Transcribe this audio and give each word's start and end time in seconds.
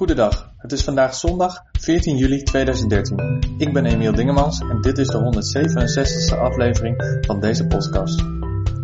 Goedendag, 0.00 0.52
het 0.56 0.72
is 0.72 0.84
vandaag 0.84 1.14
zondag 1.14 1.64
14 1.72 2.16
juli 2.16 2.42
2013. 2.42 3.38
Ik 3.58 3.72
ben 3.72 3.86
Emiel 3.86 4.14
Dingemans 4.14 4.60
en 4.60 4.80
dit 4.80 4.98
is 4.98 5.06
de 5.06 5.18
167e 5.18 6.38
aflevering 6.38 7.20
van 7.26 7.40
deze 7.40 7.66
podcast. 7.66 8.18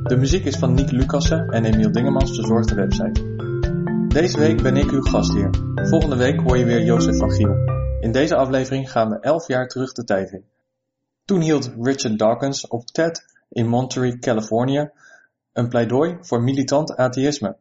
De 0.02 0.16
muziek 0.18 0.44
is 0.44 0.56
van 0.56 0.74
Nick 0.74 0.90
Lucassen 0.90 1.48
en 1.48 1.64
Emiel 1.64 1.92
Dingemans 1.92 2.34
verzorgt 2.34 2.68
de 2.68 2.74
website. 2.74 3.22
Deze 4.08 4.38
week 4.38 4.62
ben 4.62 4.76
ik 4.76 4.90
uw 4.90 5.02
gastheer. 5.02 5.50
Volgende 5.75 6.16
week 6.16 6.41
hoor 6.41 6.57
je 6.57 6.64
weer 6.64 6.82
Jozef 6.82 7.17
van 7.17 7.33
Giel. 7.33 7.57
In 8.01 8.12
deze 8.12 8.37
aflevering 8.37 8.91
gaan 8.91 9.09
we 9.09 9.21
11 9.21 9.46
jaar 9.46 9.69
terug 9.69 9.93
de 9.93 10.05
tijd 10.05 10.30
in. 10.33 10.45
Toen 11.25 11.41
hield 11.41 11.73
Richard 11.80 12.19
Dawkins 12.19 12.67
op 12.67 12.87
TED 12.87 13.25
in 13.48 13.67
Monterey, 13.67 14.19
Californië, 14.19 14.91
een 15.53 15.69
pleidooi 15.69 16.17
voor 16.21 16.43
militant 16.43 16.96
atheïsme. 16.96 17.57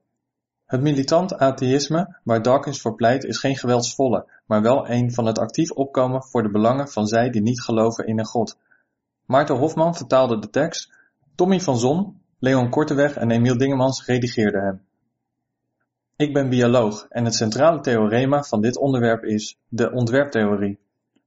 Het 0.65 0.81
militant 0.81 1.33
atheïsme 1.33 2.17
waar 2.23 2.41
Dawkins 2.41 2.81
voor 2.81 2.95
pleit 2.95 3.23
is 3.23 3.37
geen 3.37 3.55
geweldsvolle, 3.55 4.29
maar 4.45 4.61
wel 4.61 4.89
een 4.89 5.13
van 5.13 5.25
het 5.25 5.39
actief 5.39 5.71
opkomen 5.71 6.23
voor 6.23 6.43
de 6.43 6.51
belangen 6.51 6.89
van 6.89 7.07
zij 7.07 7.29
die 7.29 7.41
niet 7.41 7.61
geloven 7.61 8.07
in 8.07 8.19
een 8.19 8.25
God. 8.25 8.57
Maarten 9.25 9.55
Hofman 9.55 9.95
vertaalde 9.95 10.39
de 10.39 10.49
tekst, 10.49 10.93
Tommy 11.35 11.59
van 11.59 11.77
Zon, 11.77 12.21
Leon 12.39 12.69
Korteweg 12.69 13.15
en 13.15 13.31
Emiel 13.31 13.57
Dingemans 13.57 14.05
redigeerden 14.05 14.63
hem. 14.63 14.81
Ik 16.15 16.33
ben 16.33 16.49
bioloog 16.49 17.05
en 17.09 17.25
het 17.25 17.35
centrale 17.35 17.79
theorema 17.79 18.43
van 18.43 18.61
dit 18.61 18.77
onderwerp 18.77 19.23
is 19.23 19.57
de 19.67 19.91
ontwerptheorie, 19.91 20.79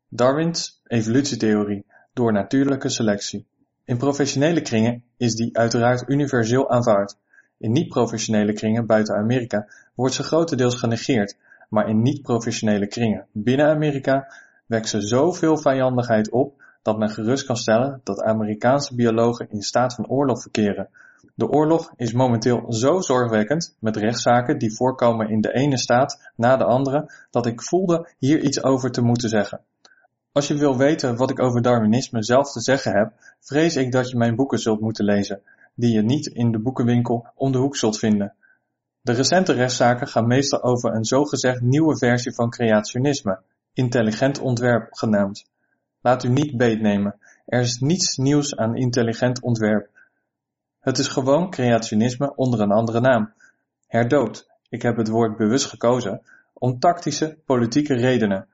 Darwins 0.08 0.80
evolutietheorie 0.86 1.86
door 2.12 2.32
natuurlijke 2.32 2.88
selectie. 2.88 3.46
In 3.84 3.96
professionele 3.96 4.60
kringen 4.60 5.04
is 5.16 5.34
die 5.34 5.56
uiteraard 5.56 6.08
universeel 6.08 6.70
aanvaard. 6.70 7.16
In 7.58 7.72
niet-professionele 7.72 8.52
kringen 8.52 8.86
buiten 8.86 9.16
Amerika 9.16 9.66
wordt 9.94 10.14
ze 10.14 10.22
grotendeels 10.22 10.74
genegeerd, 10.74 11.36
maar 11.68 11.88
in 11.88 12.02
niet-professionele 12.02 12.86
kringen 12.86 13.26
binnen 13.32 13.68
Amerika 13.68 14.32
wekt 14.66 14.88
ze 14.88 15.00
zoveel 15.00 15.56
vijandigheid 15.56 16.30
op 16.30 16.62
dat 16.82 16.98
men 16.98 17.10
gerust 17.10 17.46
kan 17.46 17.56
stellen 17.56 18.00
dat 18.04 18.22
Amerikaanse 18.22 18.94
biologen 18.94 19.50
in 19.50 19.62
staat 19.62 19.94
van 19.94 20.08
oorlog 20.08 20.42
verkeren. 20.42 20.88
De 21.34 21.48
oorlog 21.48 21.92
is 21.96 22.12
momenteel 22.12 22.72
zo 22.72 23.00
zorgwekkend 23.00 23.76
met 23.80 23.96
rechtszaken 23.96 24.58
die 24.58 24.74
voorkomen 24.74 25.28
in 25.28 25.40
de 25.40 25.52
ene 25.52 25.76
staat 25.76 26.30
na 26.36 26.56
de 26.56 26.64
andere 26.64 27.12
dat 27.30 27.46
ik 27.46 27.62
voelde 27.62 28.08
hier 28.18 28.40
iets 28.40 28.62
over 28.62 28.90
te 28.90 29.02
moeten 29.02 29.28
zeggen. 29.28 29.60
Als 30.32 30.48
je 30.48 30.54
wil 30.54 30.76
weten 30.76 31.16
wat 31.16 31.30
ik 31.30 31.40
over 31.40 31.62
Darwinisme 31.62 32.22
zelf 32.22 32.52
te 32.52 32.60
zeggen 32.60 32.92
heb, 32.92 33.12
vrees 33.40 33.76
ik 33.76 33.92
dat 33.92 34.10
je 34.10 34.16
mijn 34.16 34.36
boeken 34.36 34.58
zult 34.58 34.80
moeten 34.80 35.04
lezen, 35.04 35.42
die 35.78 35.92
je 35.92 36.02
niet 36.02 36.26
in 36.26 36.52
de 36.52 36.58
boekenwinkel 36.58 37.26
om 37.34 37.52
de 37.52 37.58
hoek 37.58 37.76
zult 37.76 37.98
vinden. 37.98 38.34
De 39.00 39.12
recente 39.12 39.52
rechtszaken 39.52 40.06
gaan 40.06 40.26
meestal 40.26 40.62
over 40.62 40.94
een 40.94 41.04
zogezegd 41.04 41.60
nieuwe 41.60 41.96
versie 41.96 42.34
van 42.34 42.50
creationisme, 42.50 43.40
intelligent 43.72 44.38
ontwerp 44.38 44.86
genaamd. 44.90 45.50
Laat 46.00 46.24
u 46.24 46.28
niet 46.28 46.56
beetnemen, 46.56 47.18
er 47.46 47.60
is 47.60 47.80
niets 47.80 48.16
nieuws 48.16 48.56
aan 48.56 48.76
intelligent 48.76 49.42
ontwerp. 49.42 49.88
Het 50.80 50.98
is 50.98 51.08
gewoon 51.08 51.50
creationisme 51.50 52.34
onder 52.34 52.60
een 52.60 52.72
andere 52.72 53.00
naam. 53.00 53.32
Herdoopt, 53.86 54.50
ik 54.68 54.82
heb 54.82 54.96
het 54.96 55.08
woord 55.08 55.36
bewust 55.36 55.66
gekozen, 55.66 56.22
om 56.52 56.78
tactische, 56.78 57.38
politieke 57.44 57.94
redenen, 57.94 58.48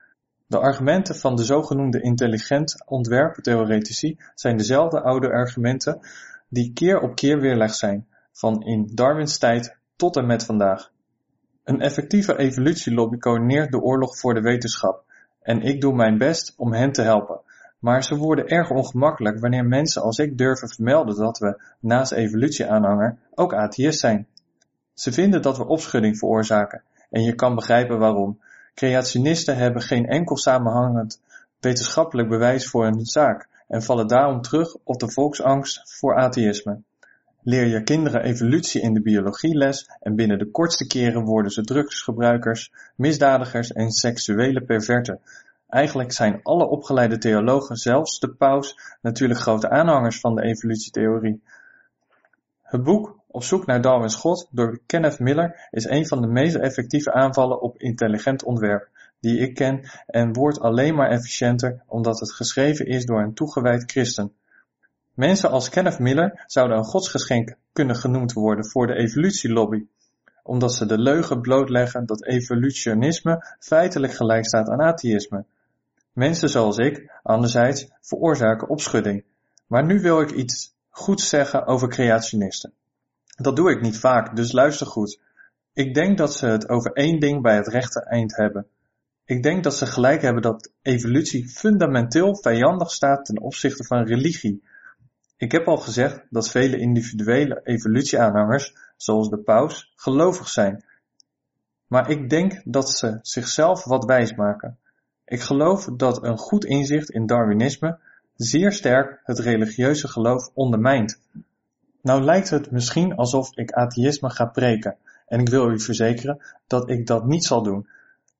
de 0.47 0.59
argumenten 0.59 1.15
van 1.15 1.35
de 1.35 1.43
zogenoemde 1.43 2.01
intelligent 2.01 2.83
ontwerptheoretici 2.85 4.17
zijn 4.35 4.57
dezelfde 4.57 5.01
oude 5.01 5.29
argumenten 5.29 5.99
die 6.47 6.73
keer 6.73 6.99
op 6.99 7.15
keer 7.15 7.39
weerlegd 7.39 7.75
zijn, 7.75 8.07
van 8.31 8.63
in 8.63 8.91
Darwins 8.93 9.37
tijd 9.37 9.77
tot 9.95 10.15
en 10.15 10.25
met 10.25 10.43
vandaag. 10.45 10.91
Een 11.63 11.81
effectieve 11.81 12.37
evolutielobby 12.37 13.17
coördineert 13.17 13.71
de 13.71 13.81
oorlog 13.81 14.17
voor 14.17 14.33
de 14.33 14.41
wetenschap 14.41 15.03
en 15.41 15.61
ik 15.61 15.81
doe 15.81 15.95
mijn 15.95 16.17
best 16.17 16.53
om 16.57 16.73
hen 16.73 16.91
te 16.91 17.01
helpen. 17.01 17.39
Maar 17.79 18.03
ze 18.03 18.15
worden 18.15 18.47
erg 18.47 18.69
ongemakkelijk 18.69 19.39
wanneer 19.39 19.65
mensen 19.65 20.01
als 20.01 20.17
ik 20.17 20.37
durven 20.37 20.69
vermelden 20.69 21.15
dat 21.15 21.37
we, 21.37 21.61
naast 21.79 22.11
evolutieaanhanger, 22.11 23.17
ook 23.35 23.53
atheïst 23.53 23.99
zijn. 23.99 24.27
Ze 24.93 25.11
vinden 25.11 25.41
dat 25.41 25.57
we 25.57 25.67
opschudding 25.67 26.17
veroorzaken 26.17 26.83
en 27.09 27.21
je 27.21 27.35
kan 27.35 27.55
begrijpen 27.55 27.99
waarom. 27.99 28.39
Creationisten 28.73 29.57
hebben 29.57 29.81
geen 29.81 30.05
enkel 30.05 30.37
samenhangend 30.37 31.21
wetenschappelijk 31.59 32.29
bewijs 32.29 32.69
voor 32.69 32.83
hun 32.83 33.05
zaak 33.05 33.47
en 33.67 33.83
vallen 33.83 34.07
daarom 34.07 34.41
terug 34.41 34.75
op 34.83 34.99
de 34.99 35.11
volksangst 35.11 35.97
voor 35.97 36.15
atheïsme. 36.15 36.81
Leer 37.41 37.65
je 37.65 37.83
kinderen 37.83 38.23
evolutie 38.23 38.81
in 38.81 38.93
de 38.93 39.01
biologieles 39.01 39.89
en 39.99 40.15
binnen 40.15 40.37
de 40.37 40.51
kortste 40.51 40.87
keren 40.87 41.23
worden 41.23 41.51
ze 41.51 41.61
drugsgebruikers, 41.61 42.71
misdadigers 42.95 43.71
en 43.71 43.91
seksuele 43.91 44.61
perverten. 44.61 45.19
Eigenlijk 45.69 46.11
zijn 46.11 46.39
alle 46.43 46.67
opgeleide 46.67 47.17
theologen, 47.17 47.75
zelfs 47.75 48.19
de 48.19 48.33
paus, 48.33 48.77
natuurlijk 49.01 49.39
grote 49.39 49.69
aanhangers 49.69 50.19
van 50.19 50.35
de 50.35 50.41
evolutietheorie. 50.41 51.41
Het 52.61 52.83
boek 52.83 53.19
op 53.27 53.43
zoek 53.43 53.65
naar 53.65 53.81
Darwins 53.81 54.15
God 54.15 54.47
door 54.51 54.79
Kenneth 54.85 55.19
Miller 55.19 55.67
is 55.71 55.85
een 55.85 56.07
van 56.07 56.21
de 56.21 56.27
meest 56.27 56.55
effectieve 56.55 57.13
aanvallen 57.13 57.61
op 57.61 57.77
intelligent 57.77 58.43
ontwerp 58.43 58.89
die 59.19 59.39
ik 59.39 59.55
ken 59.55 59.89
en 60.07 60.33
wordt 60.33 60.59
alleen 60.59 60.95
maar 60.95 61.09
efficiënter 61.09 61.83
omdat 61.87 62.19
het 62.19 62.31
geschreven 62.31 62.85
is 62.85 63.05
door 63.05 63.21
een 63.21 63.33
toegewijd 63.33 63.91
christen. 63.91 64.33
Mensen 65.13 65.49
als 65.49 65.69
Kenneth 65.69 65.99
Miller 65.99 66.43
zouden 66.45 66.77
een 66.77 66.83
godsgeschenk 66.83 67.55
kunnen 67.73 67.95
genoemd 67.95 68.33
worden 68.33 68.69
voor 68.69 68.87
de 68.87 68.95
evolutielobby, 68.95 69.85
omdat 70.43 70.73
ze 70.73 70.85
de 70.85 70.97
leugen 70.97 71.41
blootleggen 71.41 72.05
dat 72.05 72.25
evolutionisme 72.25 73.55
feitelijk 73.59 74.13
gelijk 74.13 74.45
staat 74.45 74.69
aan 74.69 74.81
atheïsme. 74.81 75.45
Mensen 76.13 76.49
zoals 76.49 76.77
ik, 76.77 77.11
anderzijds, 77.23 77.87
veroorzaken 78.01 78.69
opschudding. 78.69 79.23
Maar 79.67 79.85
nu 79.85 80.01
wil 80.01 80.21
ik 80.21 80.31
iets 80.31 80.73
goeds 80.89 81.29
zeggen 81.29 81.65
over 81.65 81.87
creationisten. 81.87 82.73
Dat 83.35 83.55
doe 83.55 83.71
ik 83.71 83.81
niet 83.81 83.99
vaak, 83.99 84.35
dus 84.35 84.51
luister 84.51 84.87
goed. 84.87 85.19
Ik 85.73 85.93
denk 85.93 86.17
dat 86.17 86.33
ze 86.33 86.45
het 86.45 86.69
over 86.69 86.91
één 86.91 87.19
ding 87.19 87.41
bij 87.41 87.55
het 87.55 87.67
rechte 87.67 88.03
eind 88.03 88.35
hebben. 88.35 88.67
Ik 89.25 89.43
denk 89.43 89.63
dat 89.63 89.75
ze 89.75 89.85
gelijk 89.85 90.21
hebben 90.21 90.41
dat 90.41 90.71
evolutie 90.81 91.47
fundamenteel 91.47 92.35
vijandig 92.35 92.91
staat 92.91 93.25
ten 93.25 93.41
opzichte 93.41 93.83
van 93.83 94.03
religie. 94.03 94.63
Ik 95.37 95.51
heb 95.51 95.67
al 95.67 95.77
gezegd 95.77 96.25
dat 96.29 96.49
vele 96.49 96.77
individuele 96.77 97.61
evolutieaanhangers, 97.63 98.75
zoals 98.97 99.29
de 99.29 99.37
paus, 99.37 99.93
gelovig 99.95 100.47
zijn. 100.47 100.83
Maar 101.87 102.09
ik 102.09 102.29
denk 102.29 102.61
dat 102.63 102.89
ze 102.89 103.19
zichzelf 103.21 103.83
wat 103.83 104.05
wijs 104.05 104.35
maken. 104.35 104.77
Ik 105.25 105.41
geloof 105.41 105.85
dat 105.85 106.23
een 106.23 106.37
goed 106.37 106.65
inzicht 106.65 107.09
in 107.09 107.25
Darwinisme 107.25 107.99
zeer 108.35 108.71
sterk 108.71 109.19
het 109.23 109.39
religieuze 109.39 110.07
geloof 110.07 110.49
ondermijnt. 110.53 111.21
Nou 112.01 112.23
lijkt 112.23 112.49
het 112.49 112.71
misschien 112.71 113.15
alsof 113.15 113.57
ik 113.57 113.71
atheïsme 113.71 114.29
ga 114.29 114.45
preken, 114.45 114.97
en 115.27 115.39
ik 115.39 115.49
wil 115.49 115.71
u 115.71 115.79
verzekeren 115.79 116.41
dat 116.67 116.89
ik 116.89 117.07
dat 117.07 117.25
niet 117.25 117.43
zal 117.43 117.63
doen. 117.63 117.87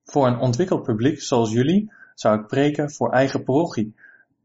Voor 0.05 0.27
een 0.27 0.39
ontwikkeld 0.39 0.83
publiek 0.83 1.21
zoals 1.21 1.51
jullie 1.51 1.91
zou 2.13 2.39
ik 2.39 2.47
preken 2.47 2.91
voor 2.91 3.11
eigen 3.11 3.43
parochie. 3.43 3.95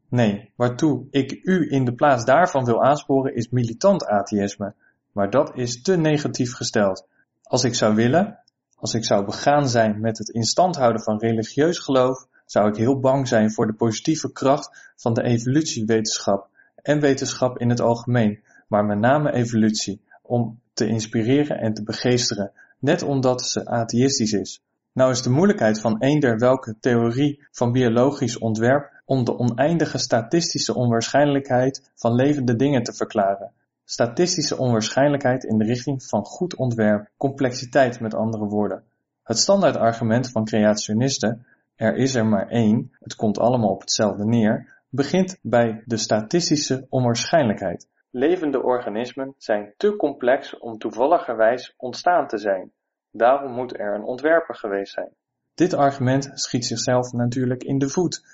Nee, 0.09 0.51
waartoe 0.55 1.05
ik 1.09 1.39
u 1.43 1.71
in 1.71 1.85
de 1.85 1.93
plaats 1.93 2.25
daarvan 2.25 2.65
wil 2.65 2.83
aansporen 2.83 3.35
is 3.35 3.49
militant 3.49 4.05
atheïsme, 4.05 4.73
maar 5.11 5.29
dat 5.29 5.51
is 5.55 5.81
te 5.81 5.97
negatief 5.97 6.53
gesteld. 6.53 7.07
Als 7.43 7.63
ik 7.63 7.75
zou 7.75 7.95
willen, 7.95 8.39
als 8.75 8.93
ik 8.93 9.05
zou 9.05 9.25
begaan 9.25 9.69
zijn 9.69 10.01
met 10.01 10.17
het 10.17 10.29
instand 10.29 10.75
houden 10.75 11.01
van 11.01 11.19
religieus 11.19 11.77
geloof, 11.77 12.27
zou 12.45 12.69
ik 12.69 12.75
heel 12.75 12.99
bang 12.99 13.27
zijn 13.27 13.51
voor 13.51 13.67
de 13.67 13.73
positieve 13.73 14.31
kracht 14.31 14.91
van 14.95 15.13
de 15.13 15.23
evolutiewetenschap 15.23 16.49
en 16.75 16.99
wetenschap 16.99 17.57
in 17.57 17.69
het 17.69 17.79
algemeen, 17.79 18.43
maar 18.67 18.85
met 18.85 18.99
name 18.99 19.33
evolutie, 19.33 20.01
om 20.21 20.59
te 20.73 20.87
inspireren 20.87 21.59
en 21.59 21.73
te 21.73 21.83
begeesteren, 21.83 22.51
net 22.79 23.01
omdat 23.01 23.45
ze 23.45 23.65
atheïstisch 23.65 24.33
is. 24.33 24.63
Nou 24.93 25.11
is 25.11 25.21
de 25.21 25.29
moeilijkheid 25.29 25.81
van 25.81 26.01
eender 26.01 26.37
welke 26.37 26.79
theorie 26.79 27.47
van 27.51 27.71
biologisch 27.71 28.37
ontwerp 28.37 29.01
om 29.05 29.23
de 29.23 29.37
oneindige 29.37 29.97
statistische 29.97 30.73
onwaarschijnlijkheid 30.73 31.91
van 31.95 32.15
levende 32.15 32.55
dingen 32.55 32.83
te 32.83 32.93
verklaren. 32.93 33.51
Statistische 33.83 34.57
onwaarschijnlijkheid 34.57 35.43
in 35.43 35.57
de 35.57 35.65
richting 35.65 36.03
van 36.03 36.25
goed 36.25 36.55
ontwerp, 36.55 37.09
complexiteit 37.17 37.99
met 37.99 38.13
andere 38.13 38.45
woorden. 38.45 38.83
Het 39.23 39.37
standaardargument 39.37 40.31
van 40.31 40.45
creationisten, 40.45 41.45
er 41.75 41.95
is 41.95 42.15
er 42.15 42.25
maar 42.25 42.47
één, 42.47 42.91
het 42.99 43.15
komt 43.15 43.39
allemaal 43.39 43.69
op 43.69 43.81
hetzelfde 43.81 44.25
neer, 44.25 44.83
begint 44.89 45.37
bij 45.41 45.83
de 45.85 45.97
statistische 45.97 46.85
onwaarschijnlijkheid. 46.89 47.87
Levende 48.09 48.63
organismen 48.63 49.33
zijn 49.37 49.73
te 49.77 49.95
complex 49.95 50.57
om 50.57 50.77
toevalligerwijs 50.77 51.73
ontstaan 51.77 52.27
te 52.27 52.37
zijn. 52.37 52.71
Daarom 53.11 53.51
moet 53.51 53.79
er 53.79 53.95
een 53.95 54.03
ontwerper 54.03 54.55
geweest 54.55 54.93
zijn. 54.93 55.09
Dit 55.53 55.73
argument 55.73 56.31
schiet 56.33 56.65
zichzelf 56.65 57.11
natuurlijk 57.11 57.63
in 57.63 57.77
de 57.77 57.89
voet. 57.89 58.25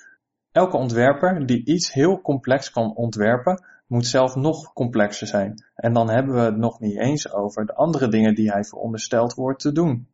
Elke 0.51 0.77
ontwerper 0.77 1.45
die 1.45 1.65
iets 1.65 1.94
heel 1.94 2.21
complex 2.21 2.71
kan 2.71 2.95
ontwerpen, 2.95 3.63
moet 3.88 4.06
zelf 4.06 4.35
nog 4.35 4.74
complexer 4.74 5.27
zijn. 5.27 5.63
En 5.75 5.94
dan 5.94 6.09
hebben 6.09 6.33
we 6.33 6.41
het 6.41 6.57
nog 6.57 6.79
niet 6.79 6.97
eens 6.97 7.31
over 7.31 7.65
de 7.65 7.74
andere 7.74 8.07
dingen 8.07 8.35
die 8.35 8.51
hij 8.51 8.63
verondersteld 8.63 9.33
wordt 9.33 9.62
te 9.62 9.71
doen. 9.71 10.07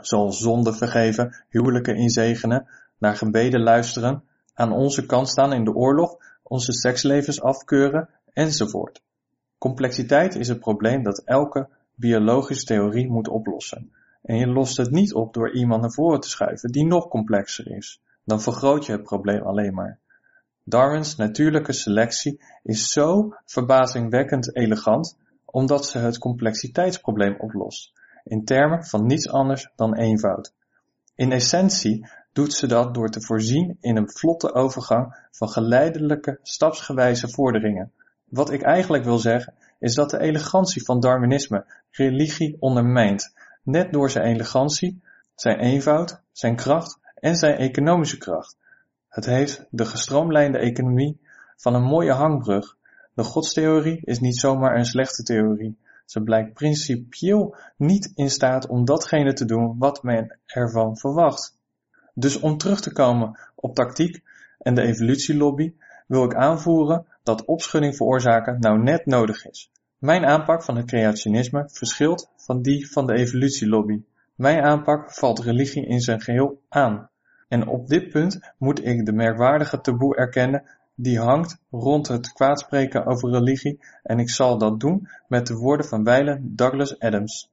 zoals 0.00 0.38
zonde 0.38 0.72
vergeven, 0.72 1.44
huwelijken 1.48 1.96
inzegenen, 1.96 2.68
naar 2.98 3.16
gebeden 3.16 3.62
luisteren, 3.62 4.24
aan 4.54 4.72
onze 4.72 5.06
kant 5.06 5.28
staan 5.28 5.52
in 5.52 5.64
de 5.64 5.74
oorlog, 5.74 6.16
onze 6.42 6.72
sekslevens 6.72 7.40
afkeuren, 7.42 8.08
enzovoort. 8.32 9.02
Complexiteit 9.58 10.34
is 10.34 10.48
het 10.48 10.60
probleem 10.60 11.02
dat 11.02 11.22
elke 11.24 11.68
biologische 11.94 12.64
theorie 12.64 13.08
moet 13.08 13.28
oplossen. 13.28 13.92
En 14.28 14.36
je 14.36 14.46
lost 14.46 14.76
het 14.76 14.90
niet 14.90 15.14
op 15.14 15.34
door 15.34 15.54
iemand 15.54 15.80
naar 15.80 15.92
voren 15.92 16.20
te 16.20 16.28
schuiven 16.28 16.72
die 16.72 16.86
nog 16.86 17.08
complexer 17.08 17.76
is. 17.76 18.00
Dan 18.24 18.40
vergroot 18.40 18.86
je 18.86 18.92
het 18.92 19.02
probleem 19.02 19.42
alleen 19.42 19.74
maar. 19.74 19.98
Darwins 20.64 21.16
natuurlijke 21.16 21.72
selectie 21.72 22.40
is 22.62 22.92
zo 22.92 23.34
verbazingwekkend 23.44 24.56
elegant 24.56 25.18
omdat 25.44 25.86
ze 25.86 25.98
het 25.98 26.18
complexiteitsprobleem 26.18 27.36
oplost, 27.40 27.92
in 28.24 28.44
termen 28.44 28.84
van 28.84 29.06
niets 29.06 29.28
anders 29.28 29.70
dan 29.76 29.94
eenvoud. 29.94 30.54
In 31.14 31.32
essentie 31.32 32.08
doet 32.32 32.52
ze 32.52 32.66
dat 32.66 32.94
door 32.94 33.08
te 33.08 33.20
voorzien 33.20 33.76
in 33.80 33.96
een 33.96 34.10
vlotte 34.10 34.54
overgang 34.54 35.28
van 35.30 35.48
geleidelijke, 35.48 36.38
stapsgewijze 36.42 37.28
vorderingen. 37.28 37.92
Wat 38.24 38.50
ik 38.50 38.62
eigenlijk 38.62 39.04
wil 39.04 39.18
zeggen, 39.18 39.54
is 39.78 39.94
dat 39.94 40.10
de 40.10 40.20
elegantie 40.20 40.84
van 40.84 41.00
Darwinisme 41.00 41.64
religie 41.90 42.56
ondermijnt, 42.60 43.32
net 43.68 43.92
door 43.92 44.10
zijn 44.10 44.26
elegantie, 44.26 45.00
zijn 45.34 45.58
eenvoud, 45.58 46.20
zijn 46.32 46.56
kracht 46.56 46.98
en 47.14 47.34
zijn 47.34 47.56
economische 47.56 48.18
kracht. 48.18 48.56
Het 49.08 49.24
heeft 49.24 49.66
de 49.70 49.84
gestroomlijnde 49.84 50.58
economie 50.58 51.20
van 51.56 51.74
een 51.74 51.82
mooie 51.82 52.12
hangbrug. 52.12 52.76
De 53.14 53.24
godstheorie 53.24 54.00
is 54.04 54.20
niet 54.20 54.38
zomaar 54.38 54.76
een 54.76 54.84
slechte 54.84 55.22
theorie. 55.22 55.78
Ze 56.04 56.22
blijkt 56.22 56.52
principieel 56.52 57.56
niet 57.76 58.12
in 58.14 58.30
staat 58.30 58.66
om 58.66 58.84
datgene 58.84 59.32
te 59.32 59.44
doen 59.44 59.78
wat 59.78 60.02
men 60.02 60.38
ervan 60.46 60.96
verwacht. 60.96 61.56
Dus 62.14 62.40
om 62.40 62.56
terug 62.56 62.80
te 62.80 62.92
komen 62.92 63.38
op 63.54 63.74
tactiek 63.74 64.22
en 64.58 64.74
de 64.74 64.82
evolutielobby 64.82 65.74
wil 66.06 66.24
ik 66.24 66.34
aanvoeren 66.34 67.06
dat 67.22 67.44
opschudding 67.44 67.96
veroorzaken 67.96 68.60
nou 68.60 68.82
net 68.82 69.06
nodig 69.06 69.46
is. 69.46 69.70
Mijn 69.98 70.26
aanpak 70.26 70.62
van 70.62 70.76
het 70.76 70.86
creationisme 70.86 71.68
verschilt 71.72 72.30
van 72.36 72.62
die 72.62 72.90
van 72.90 73.06
de 73.06 73.12
evolutielobby. 73.12 74.02
Mijn 74.34 74.62
aanpak 74.62 75.12
valt 75.12 75.38
religie 75.38 75.86
in 75.86 76.00
zijn 76.00 76.20
geheel 76.20 76.60
aan. 76.68 77.10
En 77.48 77.66
op 77.66 77.88
dit 77.88 78.10
punt 78.10 78.52
moet 78.58 78.86
ik 78.86 79.06
de 79.06 79.12
merkwaardige 79.12 79.80
taboe 79.80 80.16
erkennen 80.16 80.62
die 80.94 81.18
hangt 81.18 81.58
rond 81.70 82.08
het 82.08 82.32
kwaadspreken 82.32 83.06
over 83.06 83.30
religie 83.30 83.80
en 84.02 84.18
ik 84.18 84.30
zal 84.30 84.58
dat 84.58 84.80
doen 84.80 85.08
met 85.28 85.46
de 85.46 85.54
woorden 85.54 85.86
van 85.86 86.04
wijlen 86.04 86.56
Douglas 86.56 86.98
Adams. 86.98 87.50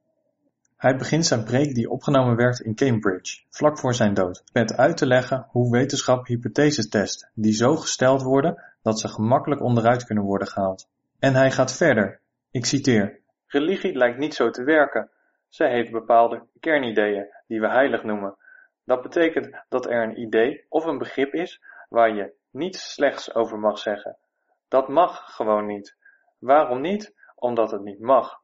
Hij 0.76 0.96
begint 0.96 1.26
zijn 1.26 1.44
preek 1.44 1.74
die 1.74 1.90
opgenomen 1.90 2.36
werd 2.36 2.60
in 2.60 2.74
Cambridge, 2.74 3.42
vlak 3.50 3.78
voor 3.78 3.94
zijn 3.94 4.14
dood, 4.14 4.42
met 4.52 4.76
uit 4.76 4.96
te 4.96 5.06
leggen 5.06 5.46
hoe 5.48 5.70
wetenschap 5.70 6.26
hypotheses 6.26 6.88
test, 6.88 7.28
die 7.34 7.52
zo 7.52 7.76
gesteld 7.76 8.22
worden 8.22 8.62
dat 8.82 9.00
ze 9.00 9.08
gemakkelijk 9.08 9.62
onderuit 9.62 10.04
kunnen 10.04 10.24
worden 10.24 10.48
gehaald. 10.48 10.88
En 11.18 11.34
hij 11.34 11.50
gaat 11.50 11.72
verder. 11.72 12.20
Ik 12.50 12.64
citeer. 12.64 13.20
Religie 13.46 13.96
lijkt 13.96 14.18
niet 14.18 14.34
zo 14.34 14.50
te 14.50 14.64
werken. 14.64 15.10
Zij 15.48 15.70
heeft 15.70 15.90
bepaalde 15.90 16.46
kernideeën, 16.60 17.26
die 17.46 17.60
we 17.60 17.68
heilig 17.68 18.02
noemen. 18.02 18.36
Dat 18.84 19.02
betekent 19.02 19.64
dat 19.68 19.86
er 19.86 20.02
een 20.02 20.20
idee 20.20 20.66
of 20.68 20.84
een 20.84 20.98
begrip 20.98 21.34
is 21.34 21.62
waar 21.88 22.14
je 22.14 22.34
niets 22.50 22.92
slechts 22.92 23.34
over 23.34 23.58
mag 23.58 23.78
zeggen. 23.78 24.16
Dat 24.68 24.88
mag 24.88 25.34
gewoon 25.34 25.66
niet. 25.66 25.96
Waarom 26.38 26.80
niet? 26.80 27.14
Omdat 27.34 27.70
het 27.70 27.82
niet 27.82 28.00
mag. 28.00 28.40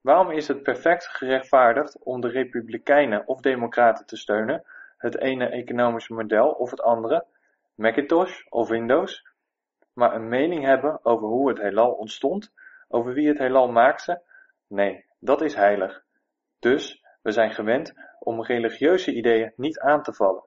Waarom 0.00 0.30
is 0.30 0.48
het 0.48 0.62
perfect 0.62 1.06
gerechtvaardigd 1.06 2.02
om 2.02 2.20
de 2.20 2.28
republikeinen 2.28 3.26
of 3.26 3.40
democraten 3.40 4.06
te 4.06 4.16
steunen, 4.16 4.64
het 4.96 5.18
ene 5.18 5.46
economische 5.46 6.12
model 6.14 6.50
of 6.50 6.70
het 6.70 6.82
andere, 6.82 7.26
Macintosh 7.74 8.44
of 8.48 8.68
Windows, 8.68 9.26
maar 9.92 10.14
een 10.14 10.28
mening 10.28 10.64
hebben 10.64 11.04
over 11.04 11.28
hoe 11.28 11.48
het 11.48 11.58
heelal 11.58 11.92
ontstond, 11.92 12.52
over 12.88 13.12
wie 13.12 13.28
het 13.28 13.38
heelal 13.38 13.68
maakte? 13.68 14.22
Nee, 14.66 15.04
dat 15.18 15.40
is 15.42 15.54
heilig. 15.54 16.04
Dus, 16.58 17.04
we 17.22 17.30
zijn 17.30 17.50
gewend 17.50 17.92
om 18.18 18.42
religieuze 18.42 19.12
ideeën 19.12 19.52
niet 19.56 19.78
aan 19.78 20.02
te 20.02 20.12
vallen. 20.12 20.44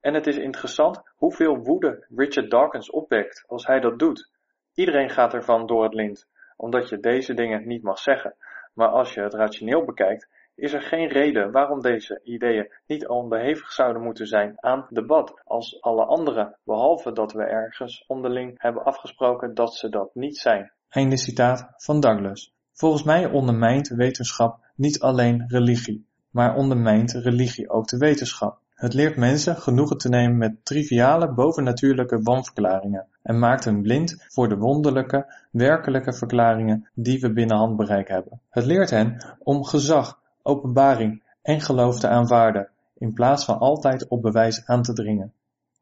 En 0.00 0.14
het 0.14 0.26
is 0.26 0.36
interessant 0.36 1.02
hoeveel 1.16 1.56
woede 1.56 2.06
Richard 2.16 2.50
Dawkins 2.50 2.90
opwekt 2.90 3.44
als 3.46 3.66
hij 3.66 3.80
dat 3.80 3.98
doet. 3.98 4.30
Iedereen 4.74 5.10
gaat 5.10 5.34
ervan 5.34 5.66
door 5.66 5.82
het 5.82 5.94
lint, 5.94 6.28
omdat 6.56 6.88
je 6.88 7.00
deze 7.00 7.34
dingen 7.34 7.66
niet 7.66 7.82
mag 7.82 7.98
zeggen. 7.98 8.36
Maar 8.74 8.88
als 8.88 9.14
je 9.14 9.20
het 9.20 9.34
rationeel 9.34 9.84
bekijkt, 9.84 10.28
is 10.54 10.72
er 10.72 10.82
geen 10.82 11.08
reden 11.08 11.50
waarom 11.50 11.80
deze 11.80 12.20
ideeën 12.22 12.72
niet 12.86 13.08
onderhevig 13.08 13.72
zouden 13.72 14.02
moeten 14.02 14.26
zijn 14.26 14.54
aan 14.56 14.86
debat 14.90 15.40
als 15.44 15.80
alle 15.80 16.04
andere, 16.04 16.56
behalve 16.64 17.12
dat 17.12 17.32
we 17.32 17.42
ergens 17.42 18.04
onderling 18.06 18.62
hebben 18.62 18.84
afgesproken 18.84 19.54
dat 19.54 19.74
ze 19.74 19.88
dat 19.88 20.14
niet 20.14 20.36
zijn. 20.36 20.72
Einde 20.90 21.16
citaat 21.16 21.72
van 21.76 22.00
Douglas. 22.00 22.54
Volgens 22.72 23.02
mij 23.02 23.26
ondermijnt 23.26 23.88
wetenschap 23.88 24.58
niet 24.74 25.00
alleen 25.00 25.44
religie, 25.48 26.06
maar 26.30 26.56
ondermijnt 26.56 27.12
religie 27.12 27.70
ook 27.70 27.88
de 27.88 27.96
wetenschap. 27.96 28.58
Het 28.74 28.94
leert 28.94 29.16
mensen 29.16 29.56
genoegen 29.56 29.98
te 29.98 30.08
nemen 30.08 30.38
met 30.38 30.64
triviale 30.64 31.32
bovennatuurlijke 31.32 32.22
wanverklaringen 32.22 33.06
en 33.22 33.38
maakt 33.38 33.64
hen 33.64 33.82
blind 33.82 34.24
voor 34.28 34.48
de 34.48 34.56
wonderlijke, 34.56 35.34
werkelijke 35.50 36.12
verklaringen 36.12 36.88
die 36.94 37.20
we 37.20 37.32
binnen 37.32 37.56
handbereik 37.56 38.08
hebben. 38.08 38.40
Het 38.50 38.64
leert 38.64 38.90
hen 38.90 39.36
om 39.38 39.64
gezag, 39.64 40.20
openbaring 40.42 41.22
en 41.42 41.60
geloof 41.60 41.98
te 41.98 42.08
aanvaarden, 42.08 42.68
in 42.98 43.12
plaats 43.12 43.44
van 43.44 43.58
altijd 43.58 44.08
op 44.08 44.22
bewijs 44.22 44.66
aan 44.66 44.82
te 44.82 44.92
dringen. 44.92 45.32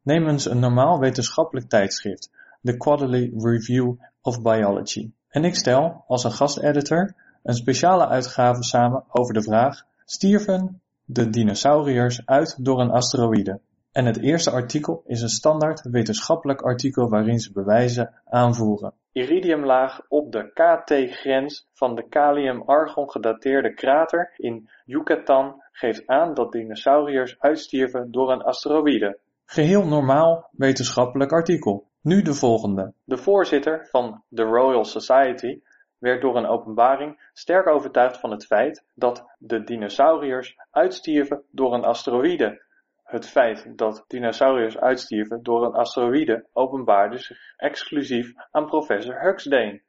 Neem 0.03 0.29
eens 0.29 0.51
een 0.51 0.61
normaal 0.61 0.99
wetenschappelijk 0.99 1.69
tijdschrift, 1.69 2.31
The 2.63 2.77
Quarterly 2.77 3.33
Review 3.37 3.95
of 4.23 4.43
Biology. 4.43 5.11
En 5.29 5.45
ik 5.45 5.55
stel, 5.55 6.05
als 6.07 6.25
een 6.25 6.33
gasteditor, 6.33 7.15
een 7.43 7.55
speciale 7.55 8.07
uitgave 8.07 8.63
samen 8.65 9.05
over 9.09 9.35
de 9.35 9.43
vraag: 9.43 9.85
stierven 10.05 10.81
de 11.05 11.31
dinosauriërs 11.31 12.27
uit 12.27 12.65
door 12.65 12.81
een 12.81 12.91
asteroïde. 12.91 13.61
En 13.93 14.07
het 14.07 14.23
eerste 14.23 14.51
artikel 14.51 15.03
is 15.07 15.23
een 15.23 15.29
standaard 15.29 15.89
wetenschappelijk 15.91 16.63
artikel 16.63 17.09
waarin 17.09 17.39
ze 17.39 17.53
bewijzen 17.53 18.15
aanvoeren. 18.25 18.93
Iridiumlaag 19.13 20.01
op 20.09 20.33
de 20.33 20.51
KT-grens 20.53 21.69
van 21.73 21.95
de 21.95 22.09
kalium-argon 22.09 23.11
gedateerde 23.11 23.75
krater 23.75 24.33
in 24.37 24.69
Yucatan 24.85 25.63
geeft 25.73 26.07
aan 26.07 26.35
dat 26.35 26.53
dinosauriërs 26.53 27.37
uitstierven 27.39 28.11
door 28.11 28.33
een 28.33 28.43
asteroïde. 28.43 29.19
Geheel 29.45 29.87
normaal 29.87 30.49
wetenschappelijk 30.53 31.33
artikel. 31.33 31.87
Nu 32.09 32.23
de 32.23 32.35
volgende. 32.35 32.93
De 33.05 33.17
voorzitter 33.17 33.87
van 33.91 34.23
de 34.29 34.43
Royal 34.43 34.85
Society 34.85 35.61
werd 35.99 36.21
door 36.21 36.37
een 36.37 36.47
openbaring 36.47 37.31
sterk 37.33 37.67
overtuigd 37.67 38.21
van 38.21 38.31
het 38.31 38.47
feit 38.47 38.85
dat 38.95 39.35
de 39.39 39.65
dinosauriërs 39.65 40.57
uitstierven 40.71 41.43
door 41.51 41.75
een 41.75 41.85
asteroïde. 41.85 42.65
Het 43.05 43.29
feit 43.29 43.79
dat 43.79 44.05
dinosauriërs 44.07 44.79
uitstierven 44.79 45.43
door 45.43 45.65
een 45.65 45.75
asteroïde 45.75 46.47
openbaarde 46.53 47.19
zich 47.19 47.39
exclusief 47.57 48.33
aan 48.51 48.67
professor 48.67 49.21
Huxley. 49.21 49.83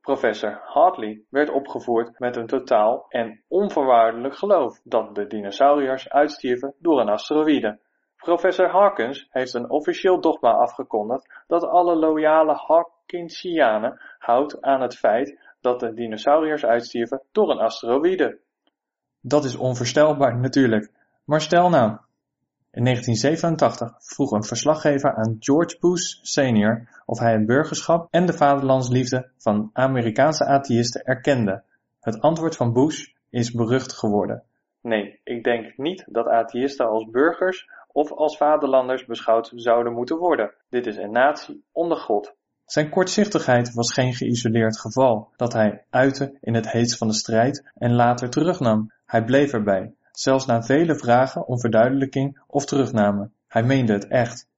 Professor 0.00 0.60
Hartley 0.64 1.22
werd 1.30 1.50
opgevoerd 1.50 2.18
met 2.18 2.36
een 2.36 2.46
totaal 2.46 3.06
en 3.08 3.44
onvoorwaardelijk 3.48 4.36
geloof 4.36 4.80
dat 4.84 5.14
de 5.14 5.26
dinosauriërs 5.26 6.08
uitstierven 6.08 6.74
door 6.78 7.00
een 7.00 7.08
asteroïde. 7.08 7.78
Professor 8.26 8.68
Hawkins 8.70 9.26
heeft 9.30 9.54
een 9.54 9.70
officieel 9.70 10.20
dogma 10.20 10.50
afgekondigd 10.50 11.42
dat 11.46 11.64
alle 11.64 11.96
loyale 11.96 12.54
Hawkinsianen 12.54 14.00
houdt 14.18 14.62
aan 14.62 14.80
het 14.80 14.96
feit 14.96 15.38
dat 15.60 15.80
de 15.80 15.94
dinosauriërs 15.94 16.64
uitstierven 16.64 17.22
door 17.32 17.50
een 17.50 17.58
asteroïde. 17.58 18.38
Dat 19.20 19.44
is 19.44 19.56
onvoorstelbaar 19.56 20.36
natuurlijk, 20.38 20.90
maar 21.24 21.40
stel 21.40 21.68
nou. 21.68 21.90
In 22.70 22.84
1987 22.84 23.94
vroeg 23.98 24.30
een 24.30 24.44
verslaggever 24.44 25.14
aan 25.14 25.36
George 25.38 25.76
Bush 25.80 26.18
senior 26.22 26.88
of 27.04 27.18
hij 27.18 27.32
het 27.32 27.46
burgerschap 27.46 28.08
en 28.10 28.26
de 28.26 28.32
vaderlandsliefde 28.32 29.30
van 29.38 29.70
Amerikaanse 29.72 30.44
atheïsten 30.44 31.04
erkende. 31.04 31.62
Het 32.00 32.20
antwoord 32.20 32.56
van 32.56 32.72
Bush 32.72 33.06
is 33.30 33.50
berucht 33.50 33.92
geworden. 33.92 34.42
Nee, 34.80 35.20
ik 35.24 35.44
denk 35.44 35.76
niet 35.76 36.04
dat 36.06 36.26
atheïsten 36.26 36.88
als 36.88 37.10
burgers 37.10 37.68
of 37.96 38.12
als 38.12 38.36
vaderlanders 38.36 39.04
beschouwd 39.04 39.52
zouden 39.54 39.92
moeten 39.92 40.16
worden. 40.16 40.52
Dit 40.68 40.86
is 40.86 40.96
een 40.96 41.10
natie 41.10 41.64
onder 41.72 41.96
God. 41.96 42.34
Zijn 42.64 42.90
kortzichtigheid 42.90 43.74
was 43.74 43.92
geen 43.92 44.14
geïsoleerd 44.14 44.78
geval, 44.78 45.32
dat 45.36 45.52
hij 45.52 45.84
uitte 45.90 46.38
in 46.40 46.54
het 46.54 46.70
heetst 46.70 46.98
van 46.98 47.08
de 47.08 47.14
strijd 47.14 47.70
en 47.74 47.94
later 47.94 48.30
terugnam. 48.30 48.92
Hij 49.06 49.24
bleef 49.24 49.52
erbij, 49.52 49.94
zelfs 50.12 50.46
na 50.46 50.62
vele 50.62 50.96
vragen 50.96 51.46
om 51.46 51.60
verduidelijking 51.60 52.40
of 52.46 52.64
terugname. 52.64 53.30
Hij 53.48 53.62
meende 53.62 53.92
het 53.92 54.06
echt. 54.08 54.48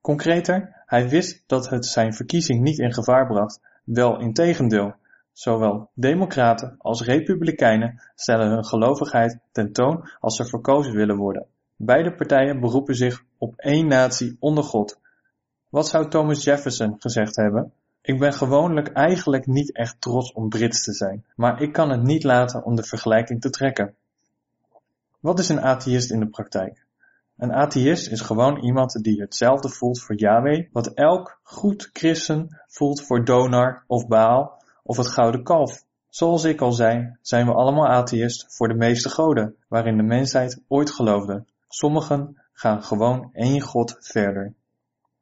Concreter, 0.00 0.82
hij 0.86 1.08
wist 1.08 1.42
dat 1.46 1.68
het 1.68 1.86
zijn 1.86 2.14
verkiezing 2.14 2.60
niet 2.60 2.78
in 2.78 2.92
gevaar 2.92 3.26
bracht, 3.26 3.60
wel 3.84 4.20
integendeel. 4.20 4.94
Zowel 5.32 5.90
democraten 5.94 6.74
als 6.78 7.02
republikeinen 7.02 8.02
stellen 8.14 8.50
hun 8.50 8.64
gelovigheid 8.64 9.38
ten 9.52 9.72
toon 9.72 10.08
als 10.20 10.36
ze 10.36 10.44
verkozen 10.44 10.94
willen 10.94 11.16
worden. 11.16 11.46
Beide 11.76 12.14
partijen 12.14 12.60
beroepen 12.60 12.94
zich 12.94 13.24
op 13.38 13.54
één 13.56 13.86
natie 13.86 14.36
onder 14.40 14.64
God. 14.64 14.98
Wat 15.68 15.88
zou 15.88 16.08
Thomas 16.08 16.44
Jefferson 16.44 16.96
gezegd 16.98 17.36
hebben? 17.36 17.72
Ik 18.02 18.18
ben 18.18 18.32
gewoonlijk 18.32 18.88
eigenlijk 18.88 19.46
niet 19.46 19.76
echt 19.76 20.00
trots 20.00 20.32
om 20.32 20.48
Brits 20.48 20.84
te 20.84 20.92
zijn, 20.92 21.24
maar 21.36 21.62
ik 21.62 21.72
kan 21.72 21.90
het 21.90 22.02
niet 22.02 22.24
laten 22.24 22.64
om 22.64 22.76
de 22.76 22.82
vergelijking 22.82 23.40
te 23.40 23.50
trekken. 23.50 23.94
Wat 25.20 25.38
is 25.38 25.48
een 25.48 25.60
atheïst 25.60 26.10
in 26.10 26.20
de 26.20 26.28
praktijk? 26.28 26.84
Een 27.36 27.52
atheïst 27.52 28.10
is 28.10 28.20
gewoon 28.20 28.58
iemand 28.58 29.02
die 29.02 29.20
hetzelfde 29.20 29.68
voelt 29.68 30.02
voor 30.02 30.16
Yahweh 30.16 30.68
wat 30.72 30.86
elk 30.86 31.38
goed 31.42 31.90
christen 31.92 32.60
voelt 32.66 33.02
voor 33.02 33.24
Donar 33.24 33.84
of 33.86 34.06
Baal 34.06 34.62
of 34.82 34.96
het 34.96 35.06
gouden 35.06 35.42
kalf. 35.42 35.84
Zoals 36.08 36.44
ik 36.44 36.60
al 36.60 36.72
zei, 36.72 37.16
zijn 37.20 37.46
we 37.46 37.52
allemaal 37.52 37.88
atheïst 37.88 38.56
voor 38.56 38.68
de 38.68 38.74
meeste 38.74 39.08
goden, 39.08 39.56
waarin 39.68 39.96
de 39.96 40.02
mensheid 40.02 40.62
ooit 40.68 40.90
geloofde. 40.90 41.44
Sommigen 41.74 42.36
gaan 42.52 42.82
gewoon 42.82 43.30
één 43.32 43.60
God 43.60 43.96
verder. 44.00 44.54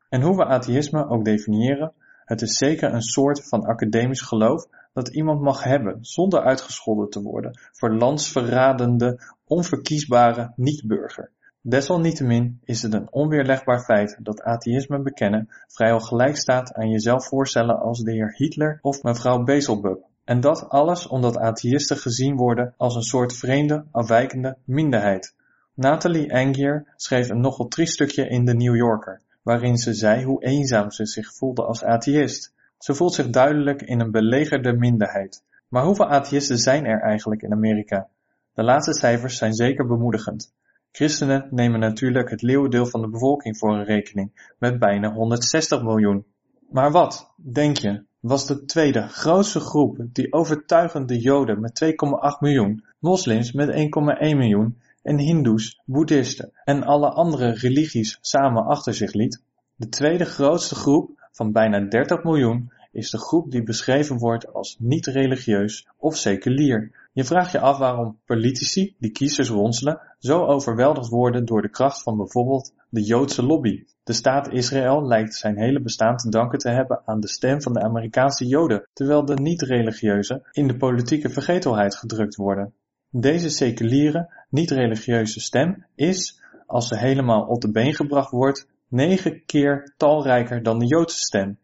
En 0.08 0.22
hoe 0.22 0.36
we 0.36 0.44
atheïsme 0.44 1.08
ook 1.08 1.24
definiëren, 1.24 1.92
het 2.24 2.42
is 2.42 2.56
zeker 2.56 2.92
een 2.92 3.02
soort 3.02 3.48
van 3.48 3.64
academisch 3.64 4.20
geloof 4.20 4.66
dat 4.92 5.08
iemand 5.08 5.40
mag 5.40 5.64
hebben 5.64 5.98
zonder 6.04 6.42
uitgescholden 6.42 7.10
te 7.10 7.22
worden 7.22 7.58
voor 7.72 7.94
landsverradende, 7.94 9.20
onverkiesbare 9.44 10.52
niet-burger. 10.56 11.30
Desalniettemin 11.60 12.60
is 12.64 12.82
het 12.82 12.92
een 12.92 13.12
onweerlegbaar 13.12 13.80
feit 13.80 14.18
dat 14.22 14.42
atheïsme 14.42 15.02
bekennen 15.02 15.48
vrijwel 15.66 16.00
gelijk 16.00 16.36
staat 16.36 16.74
aan 16.74 16.90
jezelf 16.90 17.26
voorstellen 17.26 17.80
als 17.80 18.00
de 18.00 18.12
heer 18.12 18.34
Hitler 18.36 18.78
of 18.82 19.02
mevrouw 19.02 19.42
Bezelbub. 19.42 20.04
En 20.24 20.40
dat 20.40 20.68
alles 20.68 21.06
omdat 21.06 21.38
atheïsten 21.38 21.96
gezien 21.96 22.36
worden 22.36 22.74
als 22.76 22.94
een 22.94 23.02
soort 23.02 23.32
vreemde, 23.32 23.84
afwijkende 23.90 24.56
minderheid. 24.64 25.34
Nathalie 25.74 26.34
Angier 26.34 26.92
schreef 26.96 27.28
een 27.28 27.40
nogal 27.40 27.68
triest 27.68 27.92
stukje 27.92 28.28
in 28.28 28.44
de 28.44 28.54
New 28.54 28.76
Yorker, 28.76 29.22
waarin 29.42 29.76
ze 29.76 29.94
zei 29.94 30.24
hoe 30.24 30.44
eenzaam 30.44 30.90
ze 30.90 31.06
zich 31.06 31.34
voelde 31.34 31.64
als 31.64 31.84
atheïst. 31.84 32.52
Ze 32.78 32.94
voelt 32.94 33.14
zich 33.14 33.30
duidelijk 33.30 33.82
in 33.82 34.00
een 34.00 34.10
belegerde 34.10 34.72
minderheid. 34.72 35.44
Maar 35.68 35.84
hoeveel 35.84 36.08
atheïsten 36.08 36.58
zijn 36.58 36.84
er 36.84 37.00
eigenlijk 37.00 37.42
in 37.42 37.52
Amerika? 37.52 38.08
De 38.54 38.62
laatste 38.62 38.94
cijfers 38.94 39.36
zijn 39.36 39.54
zeker 39.54 39.86
bemoedigend. 39.86 40.54
Christenen 40.90 41.48
nemen 41.50 41.80
natuurlijk 41.80 42.30
het 42.30 42.42
leeuwendeel 42.42 42.86
van 42.86 43.00
de 43.00 43.08
bevolking 43.08 43.58
voor 43.58 43.74
een 43.74 43.84
rekening, 43.84 44.54
met 44.58 44.78
bijna 44.78 45.12
160 45.12 45.82
miljoen. 45.82 46.24
Maar 46.70 46.90
wat, 46.90 47.32
denk 47.36 47.76
je, 47.76 48.04
was 48.20 48.46
de 48.46 48.64
tweede 48.64 49.08
grootste 49.08 49.60
groep 49.60 49.98
die 50.12 50.32
overtuigend 50.32 51.08
de 51.08 51.18
Joden 51.18 51.60
met 51.60 51.84
2,8 51.84 51.92
miljoen, 52.40 52.84
moslims 52.98 53.52
met 53.52 53.68
1,1 53.70 53.78
miljoen 54.18 54.76
en 55.02 55.18
hindoes, 55.18 55.80
boeddhisten 55.84 56.52
en 56.64 56.82
alle 56.82 57.08
andere 57.08 57.50
religies 57.50 58.18
samen 58.20 58.64
achter 58.64 58.94
zich 58.94 59.12
liet? 59.12 59.42
De 59.76 59.88
tweede 59.88 60.24
grootste 60.24 60.74
groep 60.74 61.28
van 61.32 61.52
bijna 61.52 61.80
30 61.80 62.22
miljoen 62.22 62.72
is 62.92 63.10
de 63.10 63.18
groep 63.18 63.50
die 63.50 63.62
beschreven 63.62 64.18
wordt 64.18 64.52
als 64.52 64.76
niet-religieus 64.78 65.88
of 65.96 66.16
seculier. 66.16 67.08
Je 67.12 67.24
vraagt 67.24 67.52
je 67.52 67.60
af 67.60 67.78
waarom 67.78 68.18
politici 68.26 68.94
die 68.98 69.10
kiezers 69.10 69.48
ronselen 69.48 70.00
zo 70.18 70.44
overweldigd 70.44 71.08
worden 71.08 71.44
door 71.44 71.62
de 71.62 71.70
kracht 71.70 72.02
van 72.02 72.16
bijvoorbeeld 72.16 72.74
de 72.88 73.02
Joodse 73.02 73.42
lobby. 73.42 73.84
De 74.04 74.12
staat 74.12 74.52
Israël 74.52 75.06
lijkt 75.06 75.34
zijn 75.34 75.58
hele 75.58 75.80
bestaan 75.80 76.16
te 76.16 76.30
danken 76.30 76.58
te 76.58 76.68
hebben 76.68 77.02
aan 77.04 77.20
de 77.20 77.28
stem 77.28 77.62
van 77.62 77.72
de 77.72 77.80
Amerikaanse 77.80 78.46
Joden, 78.46 78.88
terwijl 78.92 79.24
de 79.24 79.34
niet-religieuzen 79.34 80.42
in 80.52 80.66
de 80.66 80.76
politieke 80.76 81.30
vergetelheid 81.30 81.96
gedrukt 81.96 82.36
worden. 82.36 82.74
Deze 83.14 83.48
seculiere, 83.48 84.28
niet-religieuze 84.48 85.40
stem 85.40 85.86
is, 85.94 86.40
als 86.66 86.88
ze 86.88 86.98
helemaal 86.98 87.46
op 87.46 87.60
de 87.60 87.70
been 87.70 87.94
gebracht 87.94 88.30
wordt, 88.30 88.66
negen 88.88 89.44
keer 89.44 89.92
talrijker 89.96 90.62
dan 90.62 90.78
de 90.78 90.86
Joodse 90.86 91.18
stem. 91.18 91.58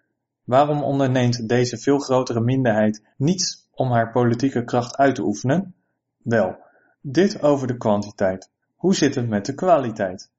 Waarom 0.44 0.82
onderneemt 0.82 1.48
deze 1.48 1.78
veel 1.78 1.98
grotere 1.98 2.40
minderheid 2.40 3.02
niets 3.16 3.68
om 3.74 3.90
haar 3.90 4.12
politieke 4.12 4.64
kracht 4.64 4.96
uit 4.96 5.14
te 5.14 5.22
oefenen? 5.22 5.74
Wel, 6.22 6.56
dit 7.00 7.42
over 7.42 7.66
de 7.66 7.76
kwantiteit. 7.76 8.50
Hoe 8.76 8.94
zit 8.94 9.14
het 9.14 9.28
met 9.28 9.46
de 9.46 9.54
kwaliteit? 9.54 10.30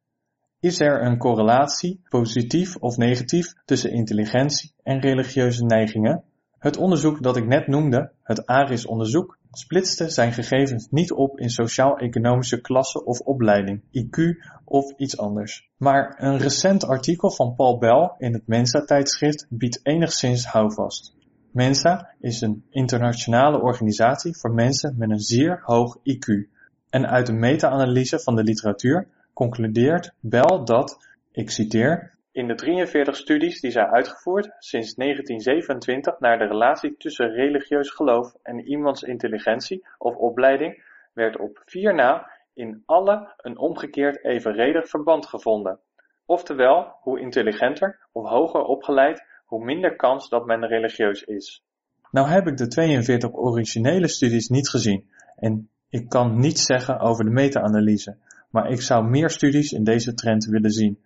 Is 0.59 0.79
er 0.79 1.05
een 1.05 1.17
correlatie, 1.17 2.01
positief 2.09 2.75
of 2.75 2.97
negatief, 2.97 3.53
tussen 3.65 3.91
intelligentie 3.91 4.73
en 4.83 4.99
religieuze 4.99 5.65
neigingen? 5.65 6.23
Het 6.59 6.77
onderzoek 6.77 7.23
dat 7.23 7.37
ik 7.37 7.47
net 7.47 7.67
noemde, 7.67 8.11
het 8.23 8.45
ARIS-onderzoek, 8.45 9.37
splitste 9.51 10.09
zijn 10.09 10.33
gegevens 10.33 10.87
niet 10.89 11.11
op 11.11 11.39
in 11.39 11.49
sociaal-economische 11.49 12.61
klasse 12.61 13.05
of 13.05 13.19
opleiding, 13.19 13.81
IQ 13.91 14.43
of 14.65 14.93
iets 14.97 15.17
anders. 15.17 15.69
Maar 15.77 16.15
een 16.17 16.37
recent 16.37 16.85
artikel 16.85 17.31
van 17.31 17.55
Paul 17.55 17.77
Bell 17.77 18.11
in 18.17 18.33
het 18.33 18.47
Mensa-tijdschrift 18.47 19.45
biedt 19.49 19.79
enigszins 19.83 20.45
houvast. 20.45 21.15
Mensa 21.51 22.13
is 22.19 22.41
een 22.41 22.63
internationale 22.69 23.61
organisatie 23.61 24.37
voor 24.37 24.53
mensen 24.53 24.95
met 24.97 25.09
een 25.09 25.19
zeer 25.19 25.61
hoog 25.63 25.97
IQ. 25.97 26.49
En 26.89 27.07
uit 27.07 27.27
een 27.27 27.39
meta-analyse 27.39 28.19
van 28.19 28.35
de 28.35 28.43
literatuur 28.43 29.07
concludeert 29.33 30.13
Bell 30.19 30.61
dat, 30.63 31.07
ik 31.31 31.49
citeer, 31.49 32.17
in 32.39 32.47
de 32.47 32.55
43 32.55 33.15
studies 33.15 33.61
die 33.61 33.71
zij 33.71 33.85
uitgevoerd 33.85 34.45
sinds 34.59 34.95
1927 34.95 36.19
naar 36.19 36.37
de 36.37 36.45
relatie 36.45 36.97
tussen 36.97 37.31
religieus 37.31 37.89
geloof 37.89 38.33
en 38.43 38.59
iemands 38.59 39.03
intelligentie 39.03 39.87
of 39.97 40.15
opleiding 40.15 40.83
werd 41.13 41.39
op 41.39 41.61
vier 41.65 41.95
na 41.95 42.31
in 42.53 42.83
alle 42.85 43.33
een 43.37 43.57
omgekeerd 43.57 44.25
evenredig 44.25 44.89
verband 44.89 45.25
gevonden. 45.25 45.79
Oftewel, 46.25 46.95
hoe 47.01 47.19
intelligenter 47.19 47.99
of 48.11 48.29
hoger 48.29 48.61
opgeleid, 48.61 49.23
hoe 49.45 49.65
minder 49.65 49.95
kans 49.95 50.29
dat 50.29 50.45
men 50.45 50.67
religieus 50.67 51.23
is. 51.23 51.63
Nou 52.11 52.27
heb 52.27 52.47
ik 52.47 52.57
de 52.57 52.67
42 52.67 53.33
originele 53.33 54.07
studies 54.07 54.47
niet 54.47 54.69
gezien 54.69 55.09
en 55.35 55.69
ik 55.89 56.09
kan 56.09 56.39
niets 56.39 56.65
zeggen 56.65 56.99
over 56.99 57.25
de 57.25 57.31
meta-analyse, 57.31 58.17
maar 58.49 58.69
ik 58.71 58.81
zou 58.81 59.09
meer 59.09 59.29
studies 59.29 59.71
in 59.71 59.83
deze 59.83 60.13
trend 60.13 60.45
willen 60.45 60.71
zien. 60.71 60.99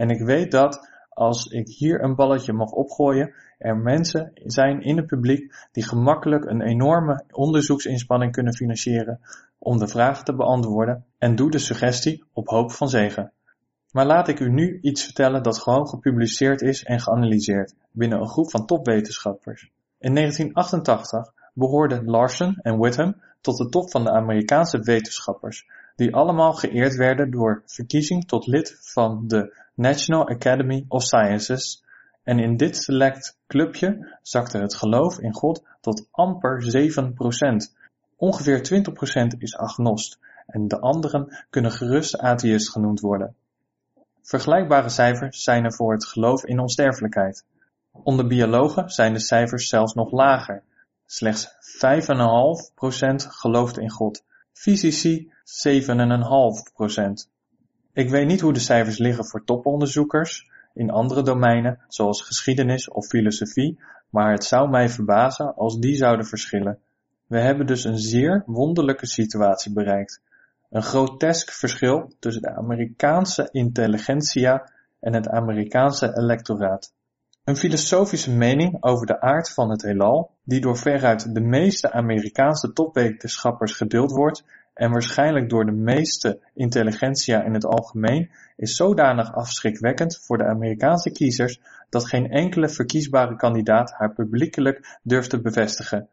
En 0.00 0.10
ik 0.10 0.20
weet 0.20 0.50
dat, 0.50 0.88
als 1.08 1.46
ik 1.46 1.68
hier 1.68 2.02
een 2.02 2.14
balletje 2.14 2.52
mag 2.52 2.70
opgooien, 2.70 3.34
er 3.58 3.76
mensen 3.76 4.30
zijn 4.34 4.82
in 4.82 4.96
het 4.96 5.06
publiek 5.06 5.68
die 5.72 5.84
gemakkelijk 5.84 6.44
een 6.44 6.62
enorme 6.62 7.24
onderzoeksinspanning 7.30 8.32
kunnen 8.32 8.54
financieren 8.54 9.20
om 9.58 9.78
de 9.78 9.88
vragen 9.88 10.24
te 10.24 10.34
beantwoorden 10.34 11.04
en 11.18 11.36
doe 11.36 11.50
de 11.50 11.58
suggestie 11.58 12.24
op 12.32 12.48
hoop 12.48 12.72
van 12.72 12.88
zegen. 12.88 13.32
Maar 13.92 14.06
laat 14.06 14.28
ik 14.28 14.40
u 14.40 14.50
nu 14.50 14.78
iets 14.80 15.04
vertellen 15.04 15.42
dat 15.42 15.58
gewoon 15.58 15.88
gepubliceerd 15.88 16.62
is 16.62 16.84
en 16.84 17.00
geanalyseerd 17.00 17.74
binnen 17.90 18.20
een 18.20 18.28
groep 18.28 18.50
van 18.50 18.66
topwetenschappers. 18.66 19.70
In 19.98 20.14
1988 20.14 21.32
behoorden 21.54 22.04
Larson 22.04 22.58
en 22.62 22.78
Whitham 22.78 23.16
tot 23.40 23.56
de 23.56 23.68
top 23.68 23.90
van 23.90 24.04
de 24.04 24.10
Amerikaanse 24.10 24.78
wetenschappers, 24.78 25.66
die 25.96 26.14
allemaal 26.14 26.52
geëerd 26.52 26.96
werden 26.96 27.30
door 27.30 27.62
verkiezing 27.66 28.28
tot 28.28 28.46
lid 28.46 28.78
van 28.80 29.24
de 29.26 29.68
National 29.80 30.28
Academy 30.28 30.84
of 30.88 31.02
Sciences 31.02 31.82
en 32.22 32.38
in 32.38 32.56
dit 32.56 32.76
select 32.76 33.36
clubje 33.46 34.18
zakte 34.22 34.58
het 34.58 34.74
geloof 34.74 35.18
in 35.18 35.34
God 35.34 35.62
tot 35.80 36.06
amper 36.10 36.62
7%. 36.62 37.76
Ongeveer 38.16 38.82
20% 39.34 39.38
is 39.38 39.56
agnost 39.56 40.18
en 40.46 40.68
de 40.68 40.80
anderen 40.80 41.44
kunnen 41.50 41.70
gerust 41.70 42.18
atheïst 42.18 42.70
genoemd 42.70 43.00
worden. 43.00 43.34
Vergelijkbare 44.22 44.88
cijfers 44.88 45.42
zijn 45.42 45.64
er 45.64 45.74
voor 45.74 45.92
het 45.92 46.06
geloof 46.06 46.44
in 46.44 46.60
onsterfelijkheid. 46.60 47.44
Onder 47.92 48.26
biologen 48.26 48.90
zijn 48.90 49.12
de 49.12 49.20
cijfers 49.20 49.68
zelfs 49.68 49.94
nog 49.94 50.10
lager. 50.10 50.62
Slechts 51.06 51.46
5,5% 51.46 51.50
gelooft 53.28 53.78
in 53.78 53.90
God. 53.90 54.24
Fysici 54.52 55.32
7,5%. 55.66 57.29
Ik 58.00 58.10
weet 58.10 58.26
niet 58.26 58.40
hoe 58.40 58.52
de 58.52 58.60
cijfers 58.60 58.98
liggen 58.98 59.24
voor 59.26 59.44
toponderzoekers 59.44 60.48
in 60.74 60.90
andere 60.90 61.22
domeinen, 61.22 61.78
zoals 61.88 62.22
geschiedenis 62.22 62.88
of 62.88 63.06
filosofie, 63.06 63.78
maar 64.10 64.32
het 64.32 64.44
zou 64.44 64.70
mij 64.70 64.88
verbazen 64.88 65.54
als 65.54 65.78
die 65.78 65.94
zouden 65.94 66.26
verschillen. 66.26 66.78
We 67.26 67.38
hebben 67.38 67.66
dus 67.66 67.84
een 67.84 67.98
zeer 67.98 68.42
wonderlijke 68.46 69.06
situatie 69.06 69.72
bereikt. 69.72 70.20
Een 70.70 70.82
grotesk 70.82 71.50
verschil 71.50 72.12
tussen 72.18 72.42
de 72.42 72.54
Amerikaanse 72.54 73.48
intelligentsia 73.50 74.70
en 75.00 75.14
het 75.14 75.28
Amerikaanse 75.28 76.16
electoraat. 76.16 76.92
Een 77.44 77.56
filosofische 77.56 78.30
mening 78.30 78.82
over 78.82 79.06
de 79.06 79.20
aard 79.20 79.50
van 79.50 79.70
het 79.70 79.82
heelal, 79.82 80.30
die 80.44 80.60
door 80.60 80.76
veruit 80.76 81.34
de 81.34 81.40
meeste 81.40 81.92
Amerikaanse 81.92 82.72
topwetenschappers 82.72 83.72
gedeeld 83.72 84.10
wordt 84.10 84.44
en 84.80 84.90
waarschijnlijk 84.90 85.48
door 85.48 85.64
de 85.64 85.72
meeste 85.72 86.40
intelligentsia 86.54 87.42
in 87.42 87.54
het 87.54 87.64
algemeen, 87.64 88.30
is 88.56 88.76
zodanig 88.76 89.34
afschrikwekkend 89.34 90.18
voor 90.18 90.38
de 90.38 90.44
Amerikaanse 90.44 91.10
kiezers 91.10 91.60
dat 91.88 92.06
geen 92.06 92.30
enkele 92.30 92.68
verkiesbare 92.68 93.36
kandidaat 93.36 93.92
haar 93.92 94.12
publiekelijk 94.12 94.98
durft 95.02 95.30
te 95.30 95.40
bevestigen. 95.40 96.08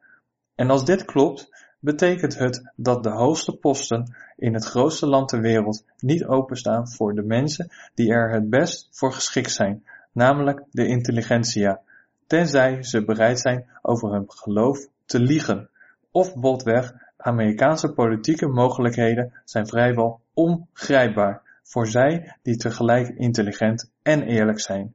En 0.55 0.69
als 0.69 0.85
dit 0.85 1.05
klopt, 1.05 1.49
betekent 1.79 2.37
het 2.37 2.71
dat 2.75 3.03
de 3.03 3.09
hoogste 3.09 3.57
posten 3.57 4.15
in 4.37 4.53
het 4.53 4.65
grootste 4.65 5.07
land 5.07 5.29
ter 5.29 5.41
wereld 5.41 5.85
niet 5.99 6.25
openstaan 6.25 6.89
voor 6.89 7.15
de 7.15 7.23
mensen 7.23 7.69
die 7.93 8.11
er 8.11 8.31
het 8.31 8.49
best 8.49 8.87
voor 8.91 9.13
geschikt 9.13 9.51
zijn, 9.51 9.83
namelijk 10.11 10.63
de 10.71 10.87
intelligentsia, 10.87 11.81
tenzij 12.25 12.83
ze 12.83 13.05
bereid 13.05 13.39
zijn 13.39 13.65
over 13.81 14.11
hun 14.11 14.25
geloof 14.27 14.87
te 15.05 15.19
liegen. 15.19 15.69
Of 16.11 16.35
botweg, 16.35 16.93
Amerikaanse 17.27 17.93
politieke 17.93 18.47
mogelijkheden 18.47 19.33
zijn 19.45 19.67
vrijwel 19.67 20.21
ongrijpbaar 20.33 21.41
voor 21.63 21.87
zij 21.87 22.37
die 22.41 22.57
tegelijk 22.57 23.07
intelligent 23.07 23.91
en 24.01 24.21
eerlijk 24.23 24.59
zijn. 24.59 24.93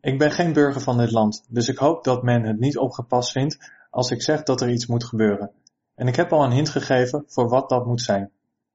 Ik 0.00 0.18
ben 0.18 0.30
geen 0.30 0.52
burger 0.52 0.80
van 0.80 0.98
dit 0.98 1.10
land, 1.10 1.44
dus 1.48 1.68
ik 1.68 1.78
hoop 1.78 2.04
dat 2.04 2.22
men 2.22 2.42
het 2.42 2.58
niet 2.58 2.78
opgepast 2.78 3.32
vindt 3.32 3.72
als 3.90 4.10
ik 4.10 4.22
zeg 4.22 4.42
dat 4.42 4.60
er 4.60 4.70
iets 4.70 4.86
moet 4.86 5.04
gebeuren. 5.04 5.50
En 5.94 6.06
ik 6.06 6.16
heb 6.16 6.32
al 6.32 6.44
een 6.44 6.52
hint 6.52 6.68
gegeven 6.68 7.24
voor 7.26 7.48
wat 7.48 7.68
dat 7.68 7.86
moet 7.86 8.02
zijn. 8.02 8.30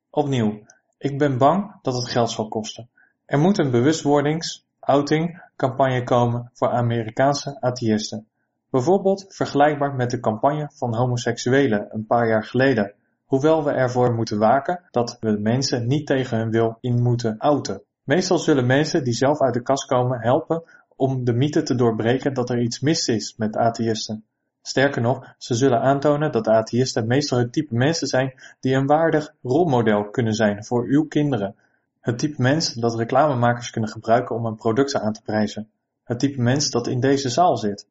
Opnieuw, 0.09 0.59
ik 0.97 1.17
ben 1.17 1.37
bang 1.37 1.75
dat 1.81 1.93
het 1.93 2.09
geld 2.09 2.31
zal 2.31 2.47
kosten. 2.47 2.89
Er 3.25 3.39
moet 3.39 3.57
een 3.57 3.71
bewustwordings, 3.71 4.65
outing, 4.79 5.43
campagne 5.55 6.03
komen 6.03 6.49
voor 6.53 6.69
Amerikaanse 6.69 7.57
atheïsten. 7.59 8.27
Bijvoorbeeld 8.71 9.25
vergelijkbaar 9.27 9.95
met 9.95 10.09
de 10.09 10.19
campagne 10.19 10.69
van 10.73 10.95
homoseksuelen 10.95 11.87
een 11.89 12.05
paar 12.05 12.27
jaar 12.27 12.43
geleden, 12.43 12.93
hoewel 13.25 13.63
we 13.63 13.71
ervoor 13.71 14.13
moeten 14.13 14.37
waken 14.37 14.81
dat 14.91 15.17
we 15.19 15.31
mensen 15.31 15.87
niet 15.87 16.07
tegen 16.07 16.37
hun 16.37 16.51
wil 16.51 16.77
in 16.81 17.01
moeten 17.01 17.37
outen. 17.37 17.83
Meestal 18.03 18.37
zullen 18.37 18.65
mensen 18.65 19.03
die 19.03 19.13
zelf 19.13 19.41
uit 19.41 19.53
de 19.53 19.61
kast 19.61 19.85
komen 19.85 20.19
helpen 20.19 20.63
om 20.95 21.23
de 21.23 21.33
mythe 21.33 21.63
te 21.63 21.75
doorbreken 21.75 22.33
dat 22.33 22.49
er 22.49 22.61
iets 22.61 22.79
mis 22.79 23.07
is 23.07 23.35
met 23.37 23.55
atheïsten. 23.55 24.25
Sterker 24.61 25.01
nog, 25.01 25.33
ze 25.37 25.53
zullen 25.53 25.81
aantonen 25.81 26.31
dat 26.31 26.47
atheïsten 26.47 27.07
meestal 27.07 27.37
het 27.37 27.53
type 27.53 27.75
mensen 27.75 28.07
zijn 28.07 28.33
die 28.59 28.75
een 28.75 28.85
waardig 28.85 29.33
rolmodel 29.41 30.09
kunnen 30.09 30.33
zijn 30.33 30.65
voor 30.65 30.85
uw 30.85 31.07
kinderen. 31.07 31.55
Het 31.99 32.19
type 32.19 32.41
mens 32.41 32.73
dat 32.73 32.95
reclamemakers 32.95 33.69
kunnen 33.69 33.89
gebruiken 33.89 34.35
om 34.35 34.45
hun 34.45 34.55
producten 34.55 35.01
aan 35.01 35.13
te 35.13 35.21
prijzen. 35.21 35.69
Het 36.03 36.19
type 36.19 36.41
mens 36.41 36.69
dat 36.69 36.87
in 36.87 36.99
deze 36.99 37.29
zaal 37.29 37.57
zit. 37.57 37.87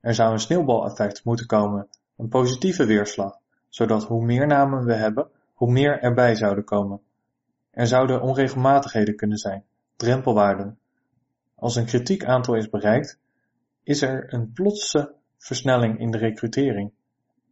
Er 0.00 0.14
zou 0.14 0.32
een 0.32 0.40
sneeuwbaleffect 0.40 1.24
moeten 1.24 1.46
komen, 1.46 1.88
een 2.16 2.28
positieve 2.28 2.86
weerslag, 2.86 3.38
zodat 3.68 4.04
hoe 4.04 4.24
meer 4.24 4.46
namen 4.46 4.84
we 4.84 4.94
hebben, 4.94 5.30
hoe 5.54 5.72
meer 5.72 6.00
erbij 6.00 6.34
zouden 6.34 6.64
komen. 6.64 7.00
Er 7.70 7.86
zouden 7.86 8.22
onregelmatigheden 8.22 9.16
kunnen 9.16 9.38
zijn, 9.38 9.64
drempelwaarden. 9.96 10.78
Als 11.54 11.76
een 11.76 11.86
kritiek 11.86 12.24
aantal 12.24 12.54
is 12.54 12.70
bereikt, 12.70 13.18
is 13.82 14.02
er 14.02 14.34
een 14.34 14.52
plotse 14.52 15.14
versnelling 15.38 15.98
in 15.98 16.10
de 16.10 16.18
recrutering. 16.18 16.92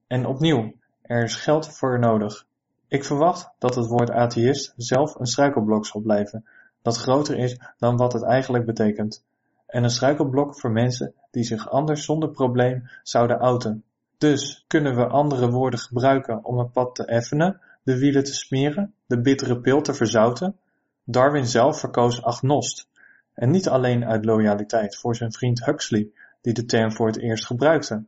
En 0.06 0.26
opnieuw, 0.26 0.72
er 1.02 1.22
is 1.22 1.34
geld 1.34 1.76
voor 1.76 1.98
nodig. 1.98 2.46
Ik 2.88 3.04
verwacht 3.04 3.50
dat 3.58 3.74
het 3.74 3.86
woord 3.86 4.10
atheïst 4.10 4.72
zelf 4.76 5.14
een 5.14 5.26
struikelblok 5.26 5.86
zal 5.86 6.00
blijven, 6.00 6.44
dat 6.82 6.96
groter 6.96 7.38
is 7.38 7.60
dan 7.78 7.96
wat 7.96 8.12
het 8.12 8.22
eigenlijk 8.22 8.66
betekent. 8.66 9.24
En 9.66 9.84
een 9.84 9.90
struikelblok 9.90 10.60
voor 10.60 10.70
mensen 10.70 11.14
die 11.30 11.44
zich 11.44 11.70
anders 11.70 12.04
zonder 12.04 12.30
probleem 12.30 12.88
zouden 13.02 13.38
outen. 13.38 13.84
Dus 14.18 14.64
kunnen 14.66 14.96
we 14.96 15.06
andere 15.06 15.50
woorden 15.50 15.80
gebruiken 15.80 16.44
om 16.44 16.58
het 16.58 16.72
pad 16.72 16.94
te 16.94 17.04
effenen, 17.04 17.60
de 17.82 17.98
wielen 17.98 18.24
te 18.24 18.34
smeren, 18.34 18.94
de 19.06 19.20
bittere 19.20 19.60
pil 19.60 19.80
te 19.80 19.94
verzouten? 19.94 20.56
Darwin 21.04 21.46
zelf 21.46 21.80
verkoos 21.80 22.22
agnost. 22.22 22.88
En 23.34 23.50
niet 23.50 23.68
alleen 23.68 24.04
uit 24.04 24.24
loyaliteit 24.24 24.96
voor 24.96 25.16
zijn 25.16 25.32
vriend 25.32 25.64
Huxley, 25.64 26.10
die 26.40 26.52
de 26.52 26.64
term 26.64 26.92
voor 26.92 27.06
het 27.06 27.18
eerst 27.18 27.46
gebruikte. 27.46 28.04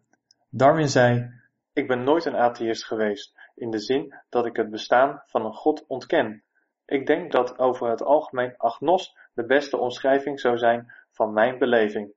Darwin 0.51 0.89
zei, 0.89 1.33
ik 1.73 1.89
ben 1.89 2.05
nooit 2.05 2.25
een 2.25 2.37
atheïst 2.37 2.85
geweest, 2.85 3.35
in 3.55 3.71
de 3.71 3.79
zin 3.79 4.15
dat 4.29 4.47
ik 4.47 4.57
het 4.57 4.71
bestaan 4.71 5.23
van 5.27 5.45
een 5.45 5.55
God 5.55 5.85
ontken. 5.87 6.43
Ik 6.87 7.07
denk 7.07 7.33
dat 7.33 7.59
over 7.59 7.91
het 7.91 8.03
algemeen 8.03 8.55
agnost 8.57 9.19
de 9.35 9.47
beste 9.47 9.77
omschrijving 9.77 10.41
zou 10.41 10.59
zijn 10.59 10.93
van 11.19 11.33
mijn 11.33 11.59
beleving. 11.59 12.13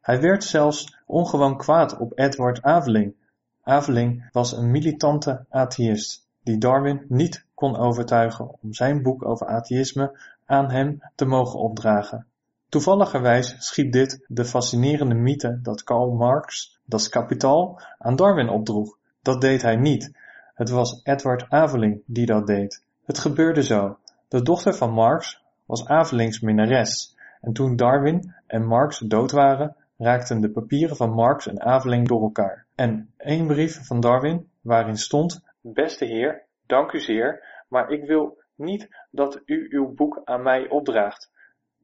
Hij 0.00 0.20
werd 0.20 0.44
zelfs 0.44 1.02
ongewoon 1.06 1.56
kwaad 1.56 1.98
op 1.98 2.18
Edward 2.18 2.62
Aveling. 2.62 3.14
Aveling 3.62 4.28
was 4.32 4.52
een 4.52 4.70
militante 4.70 5.44
atheïst, 5.48 6.28
die 6.42 6.58
Darwin 6.58 7.04
niet 7.08 7.46
kon 7.54 7.76
overtuigen 7.76 8.58
om 8.62 8.72
zijn 8.72 9.02
boek 9.02 9.24
over 9.24 9.46
atheïsme 9.46 10.18
aan 10.46 10.70
hem 10.70 11.02
te 11.14 11.24
mogen 11.24 11.58
opdragen. 11.58 12.26
Toevalligerwijs 12.68 13.54
schiet 13.58 13.92
dit 13.92 14.24
de 14.28 14.44
fascinerende 14.44 15.14
mythe 15.14 15.58
dat 15.62 15.82
Karl 15.82 16.12
Marx 16.12 16.78
Das 16.84 17.08
Kapital 17.08 17.80
aan 17.98 18.16
Darwin 18.16 18.48
opdroeg. 18.48 18.98
Dat 19.22 19.40
deed 19.40 19.62
hij 19.62 19.76
niet. 19.76 20.12
Het 20.54 20.70
was 20.70 21.00
Edward 21.02 21.46
Aveling 21.48 22.02
die 22.06 22.26
dat 22.26 22.46
deed. 22.46 22.82
Het 23.04 23.18
gebeurde 23.18 23.62
zo. 23.62 23.98
De 24.28 24.42
dochter 24.42 24.74
van 24.74 24.92
Marx 24.92 25.42
was 25.66 25.86
Avelings 25.86 26.40
minnares 26.40 27.11
en 27.42 27.52
toen 27.52 27.76
Darwin 27.76 28.34
en 28.46 28.66
Marx 28.66 28.98
dood 28.98 29.30
waren, 29.30 29.76
raakten 29.96 30.40
de 30.40 30.50
papieren 30.50 30.96
van 30.96 31.10
Marx 31.10 31.46
en 31.46 31.60
Aveling 31.60 32.08
door 32.08 32.22
elkaar. 32.22 32.66
En 32.74 33.12
één 33.16 33.46
brief 33.46 33.86
van 33.86 34.00
Darwin 34.00 34.48
waarin 34.60 34.96
stond: 34.96 35.44
Beste 35.60 36.04
heer, 36.04 36.42
dank 36.66 36.92
u 36.92 37.00
zeer, 37.00 37.44
maar 37.68 37.90
ik 37.90 38.04
wil 38.04 38.42
niet 38.54 38.88
dat 39.10 39.40
u 39.44 39.66
uw 39.70 39.94
boek 39.94 40.20
aan 40.24 40.42
mij 40.42 40.68
opdraagt 40.68 41.30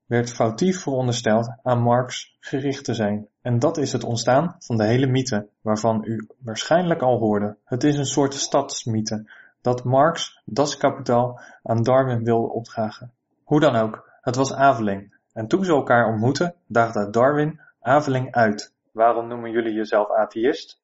werd 0.09 0.33
foutief 0.33 0.83
verondersteld 0.83 1.53
aan 1.63 1.83
Marx 1.83 2.37
gericht 2.41 2.85
te 2.85 2.95
zijn. 2.95 3.29
En 3.43 3.59
dat 3.59 3.77
is 3.77 3.93
het 3.93 4.05
ontstaan 4.05 4.57
van 4.59 4.77
de 4.77 4.85
hele 4.85 5.07
mythe, 5.07 5.49
waarvan 5.61 6.05
u 6.05 6.27
waarschijnlijk 6.39 7.03
al 7.03 7.19
hoorde. 7.19 7.57
Het 7.65 7.85
is 7.85 7.97
een 7.97 8.07
soort 8.07 8.35
stadsmythe, 8.35 9.31
dat 9.61 9.85
Marx 9.85 10.43
Das 10.45 10.77
Kapitaal 10.77 11.41
aan 11.63 11.83
Darwin 11.83 12.25
wilde 12.25 12.53
opdragen. 12.53 13.13
Hoe 13.45 13.61
dan 13.61 13.77
ook, 13.77 14.11
het 14.21 14.37
was 14.37 14.55
Aveling. 14.55 15.17
En 15.39 15.47
toen 15.47 15.65
ze 15.65 15.73
elkaar 15.73 16.07
ontmoetten, 16.07 16.55
daagde 16.67 17.11
Darwin 17.11 17.61
Aveling 17.81 18.35
uit. 18.35 18.75
Waarom 18.93 19.29
noemen 19.29 19.51
jullie 19.51 19.73
jezelf 19.73 20.11
atheïst? 20.11 20.81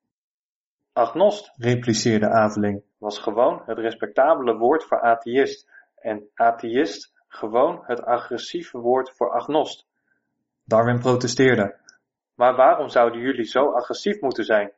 Agnost, 0.93 1.53
repliceerde 1.57 2.29
Aveling, 2.29 2.83
was 2.99 3.19
gewoon 3.19 3.63
het 3.67 3.79
respectabele 3.79 4.57
woord 4.57 4.85
voor 4.85 5.01
atheïst. 5.01 5.69
En 5.95 6.29
atheïst 6.35 7.13
gewoon 7.29 7.83
het 7.87 8.05
agressieve 8.05 8.79
woord 8.79 9.11
voor 9.17 9.31
agnost. 9.31 9.87
Darwin 10.65 11.01
protesteerde. 11.01 11.77
Maar 12.35 12.57
waarom 12.57 12.89
zouden 12.89 13.21
jullie 13.21 13.45
zo 13.45 13.73
agressief 13.73 14.21
moeten 14.21 14.45
zijn? 14.45 14.73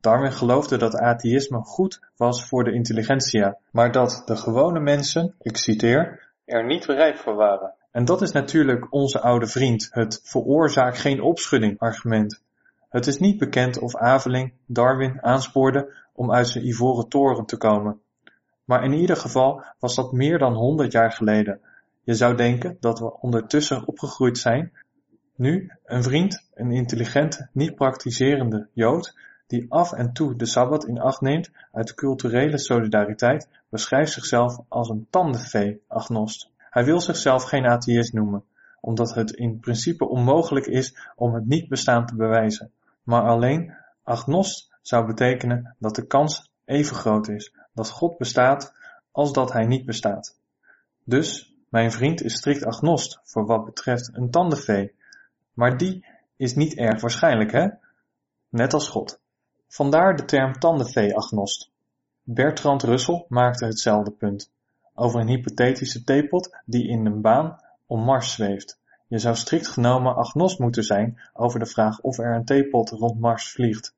Darwin 0.00 0.32
geloofde 0.32 0.76
dat 0.76 0.94
atheïsme 0.94 1.58
goed 1.58 2.00
was 2.16 2.48
voor 2.48 2.64
de 2.64 2.72
intelligentsia, 2.72 3.58
maar 3.70 3.92
dat 3.92 4.22
de 4.26 4.36
gewone 4.36 4.80
mensen, 4.80 5.34
ik 5.38 5.56
citeer, 5.56 6.24
er 6.44 6.64
niet 6.64 6.86
bereid 6.86 7.20
voor 7.20 7.34
waren. 7.34 7.74
En 7.96 8.04
dat 8.04 8.22
is 8.22 8.32
natuurlijk 8.32 8.92
onze 8.92 9.20
oude 9.20 9.46
vriend, 9.46 9.88
het 9.90 10.20
veroorzaak 10.24 10.96
geen 10.96 11.20
opschudding 11.20 11.78
argument. 11.78 12.42
Het 12.88 13.06
is 13.06 13.18
niet 13.18 13.38
bekend 13.38 13.78
of 13.78 13.96
Aveling 13.96 14.52
Darwin 14.66 15.22
aanspoorde 15.22 15.94
om 16.12 16.32
uit 16.32 16.48
zijn 16.48 16.66
ivoren 16.66 17.08
toren 17.08 17.46
te 17.46 17.56
komen. 17.56 18.00
Maar 18.64 18.84
in 18.84 18.92
ieder 18.92 19.16
geval 19.16 19.64
was 19.78 19.94
dat 19.94 20.12
meer 20.12 20.38
dan 20.38 20.54
honderd 20.54 20.92
jaar 20.92 21.12
geleden. 21.12 21.60
Je 22.02 22.14
zou 22.14 22.36
denken 22.36 22.76
dat 22.80 22.98
we 22.98 23.20
ondertussen 23.20 23.86
opgegroeid 23.86 24.38
zijn. 24.38 24.72
Nu, 25.36 25.72
een 25.84 26.02
vriend, 26.02 26.48
een 26.54 26.72
intelligente, 26.72 27.48
niet-praktiserende 27.52 28.68
Jood, 28.72 29.18
die 29.46 29.66
af 29.68 29.92
en 29.92 30.12
toe 30.12 30.36
de 30.36 30.46
Sabbat 30.46 30.86
in 30.86 31.00
acht 31.00 31.20
neemt 31.20 31.50
uit 31.72 31.94
culturele 31.94 32.58
solidariteit, 32.58 33.48
beschrijft 33.68 34.12
zichzelf 34.12 34.58
als 34.68 34.88
een 34.88 35.06
tandenvee-agnost. 35.10 36.54
Hij 36.76 36.84
wil 36.84 37.00
zichzelf 37.00 37.44
geen 37.44 37.66
atheïst 37.66 38.12
noemen, 38.12 38.44
omdat 38.80 39.14
het 39.14 39.30
in 39.30 39.60
principe 39.60 40.08
onmogelijk 40.08 40.66
is 40.66 40.96
om 41.14 41.34
het 41.34 41.46
niet-bestaan 41.46 42.06
te 42.06 42.16
bewijzen. 42.16 42.72
Maar 43.02 43.22
alleen 43.22 43.74
agnost 44.02 44.74
zou 44.82 45.06
betekenen 45.06 45.76
dat 45.78 45.94
de 45.94 46.06
kans 46.06 46.50
even 46.64 46.96
groot 46.96 47.28
is 47.28 47.54
dat 47.74 47.90
God 47.90 48.18
bestaat 48.18 48.74
als 49.12 49.32
dat 49.32 49.52
hij 49.52 49.66
niet 49.66 49.86
bestaat. 49.86 50.38
Dus, 51.04 51.54
mijn 51.68 51.92
vriend 51.92 52.22
is 52.22 52.34
strikt 52.34 52.64
agnost 52.64 53.20
voor 53.22 53.46
wat 53.46 53.64
betreft 53.64 54.10
een 54.12 54.30
tandenvee, 54.30 54.94
maar 55.52 55.76
die 55.76 56.06
is 56.36 56.54
niet 56.54 56.76
erg 56.76 57.00
waarschijnlijk, 57.00 57.52
hè? 57.52 57.68
Net 58.48 58.74
als 58.74 58.88
God. 58.88 59.20
Vandaar 59.68 60.16
de 60.16 60.24
term 60.24 60.58
tandenvee-agnost. 60.58 61.70
Bertrand 62.22 62.82
Russell 62.82 63.24
maakte 63.28 63.64
hetzelfde 63.64 64.10
punt, 64.10 64.50
over 64.96 65.20
een 65.20 65.28
hypothetische 65.28 66.04
theepot 66.04 66.56
die 66.64 66.88
in 66.88 67.06
een 67.06 67.20
baan 67.20 67.60
om 67.86 68.04
Mars 68.04 68.32
zweeft. 68.32 68.80
Je 69.08 69.18
zou 69.18 69.36
strikt 69.36 69.66
genomen 69.66 70.16
agnost 70.16 70.58
moeten 70.58 70.82
zijn 70.82 71.20
over 71.32 71.58
de 71.58 71.66
vraag 71.66 72.00
of 72.00 72.18
er 72.18 72.34
een 72.34 72.44
theepot 72.44 72.90
rond 72.90 73.20
Mars 73.20 73.52
vliegt. 73.52 73.94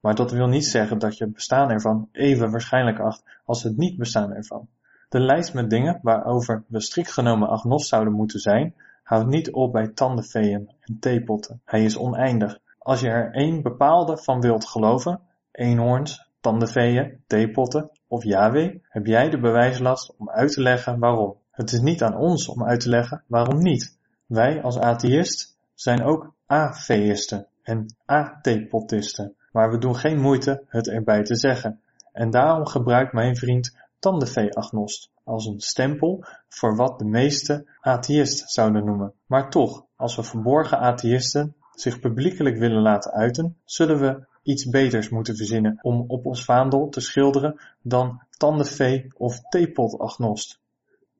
Maar 0.00 0.14
dat 0.14 0.30
wil 0.30 0.46
niet 0.46 0.66
zeggen 0.66 0.98
dat 0.98 1.18
je 1.18 1.24
het 1.24 1.32
bestaan 1.32 1.70
ervan 1.70 2.08
even 2.12 2.50
waarschijnlijk 2.50 2.98
acht 2.98 3.22
als 3.44 3.62
het 3.62 3.76
niet 3.76 3.98
bestaan 3.98 4.32
ervan. 4.32 4.68
De 5.08 5.20
lijst 5.20 5.54
met 5.54 5.70
dingen 5.70 5.98
waarover 6.02 6.64
we 6.68 6.80
strikt 6.80 7.12
genomen 7.12 7.48
agnost 7.48 7.88
zouden 7.88 8.12
moeten 8.12 8.40
zijn, 8.40 8.74
houdt 9.02 9.26
niet 9.28 9.52
op 9.52 9.72
bij 9.72 9.88
tandenveeën 9.88 10.70
en 10.80 10.98
theepotten. 11.00 11.60
Hij 11.64 11.84
is 11.84 11.96
oneindig. 11.96 12.58
Als 12.78 13.00
je 13.00 13.08
er 13.08 13.34
één 13.34 13.62
bepaalde 13.62 14.18
van 14.18 14.40
wilt 14.40 14.66
geloven, 14.66 15.20
eenhoorns, 15.52 16.30
tandenveeën, 16.40 17.22
theepotten 17.26 17.90
of 18.08 18.24
Yahweh, 18.24 18.74
heb 18.82 19.06
jij 19.06 19.30
de 19.30 19.38
bewijslast 19.38 20.14
om 20.16 20.30
uit 20.30 20.52
te 20.52 20.62
leggen 20.62 20.98
waarom. 20.98 21.36
Het 21.50 21.72
is 21.72 21.80
niet 21.80 22.02
aan 22.02 22.16
ons 22.16 22.48
om 22.48 22.64
uit 22.64 22.80
te 22.80 22.88
leggen 22.88 23.22
waarom 23.26 23.58
niet. 23.58 23.96
Wij 24.26 24.62
als 24.62 24.78
atheïst 24.78 25.56
zijn 25.74 26.02
ook 26.02 26.34
atheïsten 26.46 27.46
en 27.62 27.96
athepottisten, 28.04 29.34
maar 29.52 29.70
we 29.70 29.78
doen 29.78 29.96
geen 29.96 30.20
moeite 30.20 30.64
het 30.68 30.88
erbij 30.88 31.22
te 31.22 31.36
zeggen. 31.36 31.80
En 32.12 32.30
daarom 32.30 32.66
gebruikt 32.66 33.12
mijn 33.12 33.36
vriend 33.36 33.76
tandenvee-agnost 33.98 35.10
als 35.24 35.46
een 35.46 35.60
stempel 35.60 36.24
voor 36.48 36.76
wat 36.76 36.98
de 36.98 37.04
meeste 37.04 37.66
atheïst 37.80 38.50
zouden 38.50 38.84
noemen. 38.84 39.12
Maar 39.26 39.50
toch, 39.50 39.84
als 39.96 40.16
we 40.16 40.22
verborgen 40.22 40.78
atheïsten 40.78 41.54
zich 41.74 42.00
publiekelijk 42.00 42.58
willen 42.58 42.82
laten 42.82 43.12
uiten, 43.12 43.56
zullen 43.64 44.00
we 44.00 44.26
iets 44.46 44.68
beters 44.68 45.08
moeten 45.08 45.36
verzinnen 45.36 45.78
om 45.82 46.04
op 46.06 46.26
ons 46.26 46.44
vaandel 46.44 46.88
te 46.88 47.00
schilderen 47.00 47.60
dan 47.82 48.22
tandenvee 48.36 49.06
of 49.16 49.40
theepotagnost. 49.40 50.60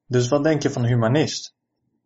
Dus 0.06 0.28
wat 0.28 0.44
denk 0.44 0.62
je 0.62 0.70
van 0.70 0.84
humanist? 0.84 1.54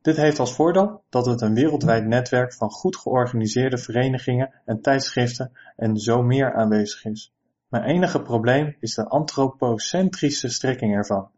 Dit 0.03 0.17
heeft 0.17 0.39
als 0.39 0.55
voordeel 0.55 1.03
dat 1.09 1.27
het 1.27 1.41
een 1.41 1.55
wereldwijd 1.55 2.07
netwerk 2.07 2.55
van 2.55 2.71
goed 2.71 2.97
georganiseerde 2.97 3.79
verenigingen 3.79 4.55
en 4.65 4.81
tijdschriften 4.81 5.53
en 5.77 5.97
zo 5.97 6.23
meer 6.23 6.55
aanwezig 6.55 7.05
is. 7.05 7.33
Mijn 7.69 7.85
enige 7.85 8.23
probleem 8.23 8.77
is 8.81 8.95
de 8.95 9.09
antropocentrische 9.09 10.49
strekking 10.49 10.95
ervan. 10.95 11.31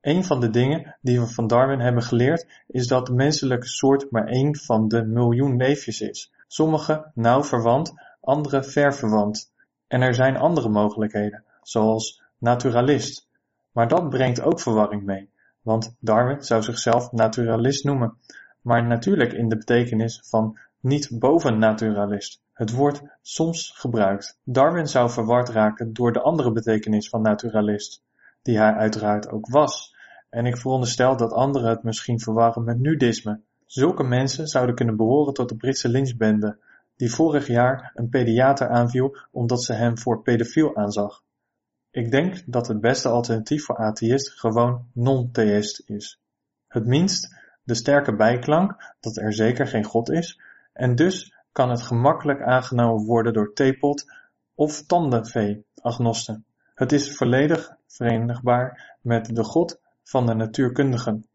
Een 0.00 0.24
van 0.24 0.40
de 0.40 0.50
dingen 0.50 0.96
die 1.00 1.20
we 1.20 1.26
van 1.26 1.46
Darwin 1.46 1.80
hebben 1.80 2.02
geleerd 2.02 2.46
is 2.66 2.86
dat 2.86 3.06
de 3.06 3.12
menselijke 3.12 3.66
soort 3.66 4.10
maar 4.10 4.26
één 4.26 4.56
van 4.56 4.88
de 4.88 5.04
miljoen 5.04 5.56
neefjes 5.56 6.00
is. 6.00 6.32
Sommige 6.46 7.10
nauw 7.14 7.44
verwant, 7.44 7.92
andere 8.28 8.62
ver 8.62 8.94
verwant. 8.94 9.52
En 9.86 10.02
er 10.02 10.14
zijn 10.14 10.36
andere 10.36 10.68
mogelijkheden, 10.68 11.44
zoals 11.62 12.22
naturalist. 12.38 13.28
Maar 13.72 13.88
dat 13.88 14.10
brengt 14.10 14.42
ook 14.42 14.60
verwarring 14.60 15.02
mee, 15.02 15.30
want 15.62 15.96
Darwin 16.00 16.42
zou 16.42 16.62
zichzelf 16.62 17.12
naturalist 17.12 17.84
noemen, 17.84 18.16
maar 18.60 18.86
natuurlijk 18.86 19.32
in 19.32 19.48
de 19.48 19.56
betekenis 19.56 20.22
van 20.24 20.58
niet 20.80 21.08
bovennaturalist. 21.18 22.40
Het 22.52 22.70
wordt 22.72 23.02
soms 23.22 23.72
gebruikt. 23.74 24.38
Darwin 24.44 24.86
zou 24.86 25.10
verward 25.10 25.48
raken 25.48 25.92
door 25.92 26.12
de 26.12 26.20
andere 26.20 26.52
betekenis 26.52 27.08
van 27.08 27.22
naturalist, 27.22 28.02
die 28.42 28.58
hij 28.58 28.72
uiteraard 28.72 29.30
ook 29.30 29.48
was, 29.48 29.94
en 30.30 30.46
ik 30.46 30.56
veronderstel 30.56 31.16
dat 31.16 31.32
anderen 31.32 31.68
het 31.70 31.82
misschien 31.82 32.20
verwarren 32.20 32.64
met 32.64 32.78
nudisme. 32.78 33.40
Zulke 33.66 34.02
mensen 34.02 34.46
zouden 34.46 34.74
kunnen 34.74 34.96
behoren 34.96 35.34
tot 35.34 35.48
de 35.48 35.56
Britse 35.56 35.88
lynchbende, 35.88 36.58
die 36.98 37.10
vorig 37.10 37.46
jaar 37.46 37.92
een 37.94 38.08
pediater 38.08 38.68
aanviel 38.68 39.16
omdat 39.30 39.62
ze 39.62 39.72
hem 39.72 39.98
voor 39.98 40.22
pedofiel 40.22 40.76
aanzag. 40.76 41.22
Ik 41.90 42.10
denk 42.10 42.42
dat 42.46 42.68
het 42.68 42.80
beste 42.80 43.08
alternatief 43.08 43.64
voor 43.64 43.76
atheïst 43.76 44.30
gewoon 44.30 44.86
non-theïst 44.92 45.82
is. 45.86 46.20
Het 46.68 46.86
minst 46.86 47.34
de 47.62 47.74
sterke 47.74 48.16
bijklank 48.16 48.94
dat 49.00 49.16
er 49.16 49.32
zeker 49.32 49.66
geen 49.66 49.84
God 49.84 50.10
is, 50.10 50.40
en 50.72 50.94
dus 50.94 51.34
kan 51.52 51.70
het 51.70 51.82
gemakkelijk 51.82 52.42
aangenomen 52.42 53.06
worden 53.06 53.32
door 53.32 53.52
theepot 53.52 54.04
of 54.54 54.82
tandenvee-agnosten. 54.82 56.44
Het 56.74 56.92
is 56.92 57.16
volledig 57.16 57.76
verenigbaar 57.86 58.96
met 59.00 59.34
de 59.36 59.44
God 59.44 59.80
van 60.02 60.26
de 60.26 60.34
natuurkundigen. 60.34 61.26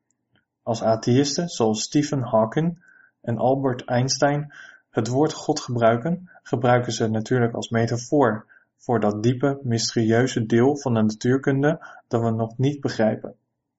Als 0.63 0.84
atheïsten 0.84 1.47
zoals 1.47 1.84
Stephen 1.84 2.21
Hawking 2.21 2.86
en 3.21 3.38
Albert 3.38 3.86
Einstein 3.86 4.54
het 4.93 5.08
woord 5.08 5.34
God 5.34 5.60
gebruiken, 5.60 6.29
gebruiken 6.43 6.91
ze 6.91 7.08
natuurlijk 7.08 7.53
als 7.53 7.69
metafoor 7.69 8.45
voor 8.77 8.99
dat 8.99 9.23
diepe, 9.23 9.60
mysterieuze 9.63 10.45
deel 10.45 10.77
van 10.77 10.93
de 10.93 11.01
natuurkunde 11.01 11.86
dat 12.08 12.21
we 12.21 12.29
nog 12.29 12.58
niet 12.58 12.82
begrijpen. 12.82 13.36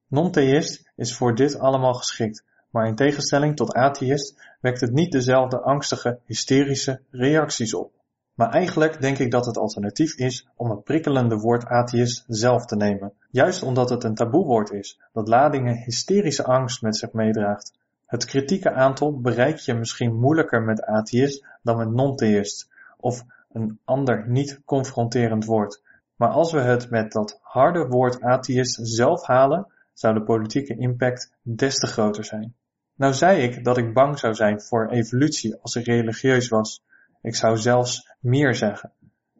Non-theïst 0.07 0.91
is 0.95 1.15
voor 1.15 1.35
dit 1.35 1.59
allemaal 1.59 1.93
geschikt, 1.93 2.43
maar 2.69 2.87
in 2.87 2.95
tegenstelling 2.95 3.55
tot 3.55 3.73
atheïst 3.73 4.55
wekt 4.61 4.81
het 4.81 4.91
niet 4.91 5.11
dezelfde 5.11 5.59
angstige, 5.61 6.19
hysterische 6.25 7.01
reacties 7.09 7.73
op. 7.73 7.91
Maar 8.33 8.49
eigenlijk 8.49 9.01
denk 9.01 9.17
ik 9.17 9.31
dat 9.31 9.45
het 9.45 9.57
alternatief 9.57 10.15
is 10.15 10.47
om 10.55 10.69
het 10.69 10.83
prikkelende 10.83 11.37
woord 11.37 11.65
atheïst 11.65 12.23
zelf 12.27 12.65
te 12.65 12.75
nemen, 12.75 13.13
juist 13.29 13.63
omdat 13.63 13.89
het 13.89 14.03
een 14.03 14.15
taboewoord 14.15 14.71
is 14.71 14.99
dat 15.13 15.27
ladingen 15.27 15.77
hysterische 15.77 16.43
angst 16.43 16.81
met 16.81 16.97
zich 16.97 17.11
meedraagt. 17.11 17.73
Het 18.15 18.25
kritieke 18.25 18.71
aantal 18.71 19.19
bereik 19.19 19.57
je 19.57 19.73
misschien 19.73 20.19
moeilijker 20.19 20.61
met 20.61 20.81
atheïst 20.81 21.45
dan 21.61 21.77
met 21.77 21.91
non-theïst, 21.91 22.69
of 22.97 23.23
een 23.51 23.79
ander 23.85 24.27
niet 24.27 24.61
confronterend 24.65 25.45
woord. 25.45 25.81
Maar 26.15 26.29
als 26.29 26.51
we 26.51 26.59
het 26.59 26.89
met 26.89 27.11
dat 27.11 27.39
harde 27.41 27.87
woord 27.87 28.21
atheïst 28.21 28.79
zelf 28.81 29.25
halen, 29.25 29.67
zou 29.93 30.13
de 30.13 30.23
politieke 30.23 30.77
impact 30.77 31.31
des 31.41 31.75
te 31.75 31.87
groter 31.87 32.25
zijn. 32.25 32.55
Nou 32.95 33.13
zei 33.13 33.41
ik 33.41 33.63
dat 33.63 33.77
ik 33.77 33.93
bang 33.93 34.19
zou 34.19 34.33
zijn 34.33 34.61
voor 34.61 34.89
evolutie 34.89 35.55
als 35.61 35.75
ik 35.75 35.85
religieus 35.85 36.47
was. 36.47 36.83
Ik 37.21 37.35
zou 37.35 37.57
zelfs 37.57 38.15
meer 38.19 38.55
zeggen. 38.55 38.91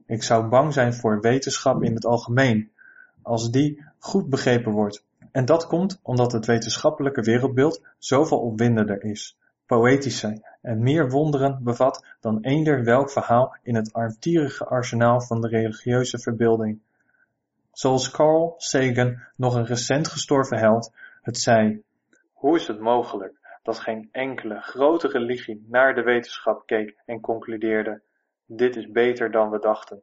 Ik 0.06 0.24
zou 0.24 0.48
bang 0.48 0.74
zijn 0.74 0.94
voor 0.94 1.22
wetenschap 1.22 1.84
in 1.84 1.94
het 1.94 2.06
algemeen, 2.06 2.72
als 3.22 3.52
die 3.52 3.84
goed 4.00 4.30
begrepen 4.30 4.72
wordt. 4.72 5.05
En 5.36 5.46
dat 5.46 5.68
komt 5.68 6.00
omdat 6.04 6.32
het 6.32 6.46
wetenschappelijke 6.46 7.22
wereldbeeld 7.22 7.88
zoveel 7.98 8.40
opwindender 8.40 9.04
is, 9.04 9.38
poëtischer 9.66 10.58
en 10.62 10.84
meer 10.84 11.10
wonderen 11.10 11.64
bevat 11.64 12.06
dan 12.20 12.42
eender 12.42 12.84
welk 12.84 13.12
verhaal 13.12 13.56
in 13.64 13.76
het 13.76 13.94
armtierige 13.94 14.66
arsenaal 14.66 15.22
van 15.22 15.42
de 15.42 15.48
religieuze 15.48 16.20
verbeelding. 16.20 16.82
Zoals 17.72 18.12
Carl 18.12 18.54
Sagan, 18.58 19.22
nog 19.36 19.56
een 19.56 19.66
recent 19.66 20.08
gestorven 20.08 20.58
held, 20.58 20.94
het 21.22 21.38
zei: 21.38 21.84
Hoe 22.34 22.56
is 22.56 22.68
het 22.68 22.80
mogelijk 22.80 23.60
dat 23.64 23.80
geen 23.80 24.10
enkele 24.12 24.62
grote 24.62 25.08
religie 25.08 25.66
naar 25.68 25.96
de 25.96 26.04
wetenschap 26.04 26.66
keek 26.66 26.96
en 27.06 27.20
concludeerde: 27.20 28.02
dit 28.46 28.76
is 28.76 28.92
beter 28.92 29.32
dan 29.32 29.50
we 29.50 29.60
dachten. 29.60 30.02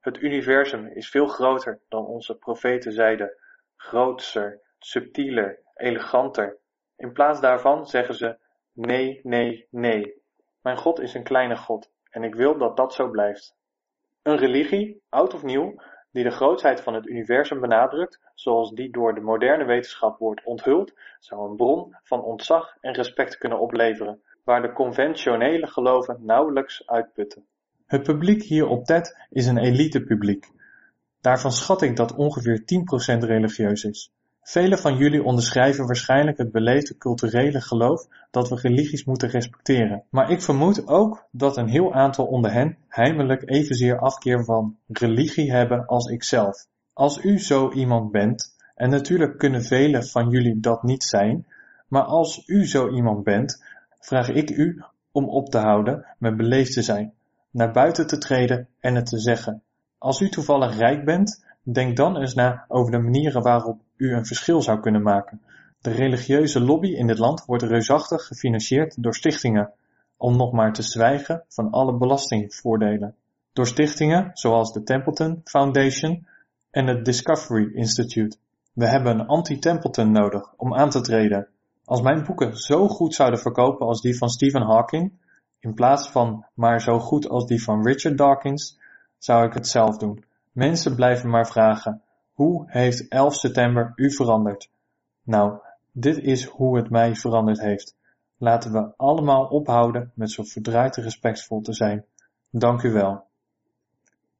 Het 0.00 0.22
universum 0.22 0.86
is 0.86 1.10
veel 1.10 1.26
groter 1.26 1.80
dan 1.88 2.06
onze 2.06 2.34
profeten 2.34 2.92
zeiden, 2.92 3.36
grootser, 3.76 4.62
subtieler, 4.84 5.58
eleganter. 5.74 6.58
In 6.96 7.12
plaats 7.12 7.40
daarvan 7.40 7.86
zeggen 7.86 8.14
ze: 8.14 8.36
nee, 8.72 9.20
nee, 9.22 9.66
nee. 9.70 10.22
Mijn 10.62 10.76
God 10.76 11.00
is 11.00 11.14
een 11.14 11.24
kleine 11.24 11.56
God 11.56 11.90
en 12.10 12.22
ik 12.22 12.34
wil 12.34 12.58
dat 12.58 12.76
dat 12.76 12.94
zo 12.94 13.10
blijft. 13.10 13.56
Een 14.22 14.36
religie, 14.36 15.02
oud 15.08 15.34
of 15.34 15.42
nieuw, 15.42 15.74
die 16.10 16.24
de 16.24 16.30
grootheid 16.30 16.80
van 16.80 16.94
het 16.94 17.06
universum 17.06 17.60
benadrukt, 17.60 18.20
zoals 18.34 18.72
die 18.72 18.90
door 18.90 19.14
de 19.14 19.20
moderne 19.20 19.64
wetenschap 19.64 20.18
wordt 20.18 20.44
onthuld, 20.44 20.92
zou 21.18 21.50
een 21.50 21.56
bron 21.56 21.96
van 22.02 22.22
ontzag 22.22 22.76
en 22.80 22.92
respect 22.92 23.38
kunnen 23.38 23.60
opleveren, 23.60 24.22
waar 24.44 24.62
de 24.62 24.72
conventionele 24.72 25.66
geloven 25.66 26.18
nauwelijks 26.20 26.86
uitputten. 26.86 27.46
Het 27.86 28.02
publiek 28.02 28.42
hier 28.42 28.66
op 28.66 28.84
TED 28.84 29.26
is 29.30 29.46
een 29.46 29.58
elitepubliek. 29.58 30.50
Daarvan 31.20 31.52
schat 31.52 31.82
ik 31.82 31.96
dat 31.96 32.14
ongeveer 32.14 32.60
10% 32.60 32.64
religieus 33.18 33.84
is. 33.84 34.12
Velen 34.46 34.78
van 34.78 34.96
jullie 34.96 35.22
onderschrijven 35.22 35.86
waarschijnlijk 35.86 36.38
het 36.38 36.52
beleefde 36.52 36.96
culturele 36.96 37.60
geloof 37.60 38.06
dat 38.30 38.48
we 38.48 38.56
religies 38.60 39.04
moeten 39.04 39.28
respecteren. 39.28 40.02
Maar 40.10 40.30
ik 40.30 40.42
vermoed 40.42 40.86
ook 40.88 41.26
dat 41.30 41.56
een 41.56 41.68
heel 41.68 41.94
aantal 41.94 42.26
onder 42.26 42.52
hen 42.52 42.76
heimelijk 42.88 43.50
evenzeer 43.50 43.98
afkeer 43.98 44.44
van 44.44 44.76
religie 44.88 45.52
hebben 45.52 45.86
als 45.86 46.10
ikzelf. 46.10 46.66
Als 46.92 47.24
u 47.24 47.38
zo 47.38 47.72
iemand 47.72 48.10
bent, 48.12 48.54
en 48.74 48.90
natuurlijk 48.90 49.38
kunnen 49.38 49.62
velen 49.62 50.06
van 50.06 50.28
jullie 50.28 50.60
dat 50.60 50.82
niet 50.82 51.04
zijn, 51.04 51.46
maar 51.88 52.04
als 52.04 52.42
u 52.46 52.66
zo 52.66 52.88
iemand 52.88 53.24
bent, 53.24 53.64
vraag 54.00 54.28
ik 54.28 54.50
u 54.50 54.82
om 55.12 55.28
op 55.28 55.50
te 55.50 55.58
houden 55.58 56.06
met 56.18 56.36
beleefd 56.36 56.72
te 56.72 56.82
zijn, 56.82 57.12
naar 57.50 57.72
buiten 57.72 58.06
te 58.06 58.18
treden 58.18 58.68
en 58.80 58.94
het 58.94 59.06
te 59.06 59.18
zeggen. 59.18 59.62
Als 59.98 60.20
u 60.20 60.28
toevallig 60.28 60.78
rijk 60.78 61.04
bent, 61.04 61.44
denk 61.72 61.96
dan 61.96 62.16
eens 62.16 62.34
na 62.34 62.64
over 62.68 62.92
de 62.92 62.98
manieren 62.98 63.42
waarop 63.42 63.80
u 63.96 64.12
een 64.12 64.26
verschil 64.26 64.62
zou 64.62 64.80
kunnen 64.80 65.02
maken. 65.02 65.40
De 65.80 65.90
religieuze 65.90 66.60
lobby 66.60 66.88
in 66.88 67.06
dit 67.06 67.18
land 67.18 67.44
wordt 67.44 67.62
reusachtig 67.62 68.26
gefinancierd 68.26 69.02
door 69.02 69.14
stichtingen, 69.14 69.72
om 70.16 70.36
nog 70.36 70.52
maar 70.52 70.72
te 70.72 70.82
zwijgen 70.82 71.44
van 71.48 71.70
alle 71.70 71.96
belastingvoordelen. 71.96 73.14
Door 73.52 73.66
stichtingen 73.66 74.30
zoals 74.32 74.72
de 74.72 74.82
Templeton 74.82 75.40
Foundation 75.44 76.26
en 76.70 76.86
het 76.86 77.04
Discovery 77.04 77.74
Institute. 77.74 78.36
We 78.72 78.88
hebben 78.88 79.18
een 79.18 79.26
anti-Templeton 79.26 80.12
nodig 80.12 80.54
om 80.56 80.74
aan 80.74 80.90
te 80.90 81.00
treden. 81.00 81.48
Als 81.84 82.00
mijn 82.00 82.24
boeken 82.24 82.56
zo 82.56 82.88
goed 82.88 83.14
zouden 83.14 83.40
verkopen 83.40 83.86
als 83.86 84.00
die 84.00 84.18
van 84.18 84.28
Stephen 84.28 84.62
Hawking, 84.62 85.12
in 85.60 85.74
plaats 85.74 86.10
van 86.10 86.46
maar 86.54 86.80
zo 86.80 86.98
goed 86.98 87.28
als 87.28 87.46
die 87.46 87.62
van 87.62 87.86
Richard 87.86 88.18
Dawkins, 88.18 88.78
zou 89.18 89.46
ik 89.46 89.54
het 89.54 89.68
zelf 89.68 89.96
doen. 89.96 90.24
Mensen 90.54 90.94
blijven 90.94 91.30
maar 91.30 91.46
vragen, 91.46 92.02
hoe 92.32 92.64
heeft 92.66 93.08
11 93.08 93.34
september 93.34 93.92
u 93.96 94.10
veranderd? 94.10 94.70
Nou, 95.22 95.58
dit 95.92 96.18
is 96.18 96.44
hoe 96.44 96.76
het 96.76 96.90
mij 96.90 97.14
veranderd 97.14 97.60
heeft. 97.60 97.96
Laten 98.38 98.72
we 98.72 98.92
allemaal 98.96 99.46
ophouden 99.46 100.12
met 100.14 100.30
zo 100.30 100.42
verdraaid 100.42 100.96
respectvol 100.96 101.60
te 101.60 101.72
zijn. 101.72 102.04
Dank 102.50 102.82
u 102.82 102.92
wel. 102.92 103.24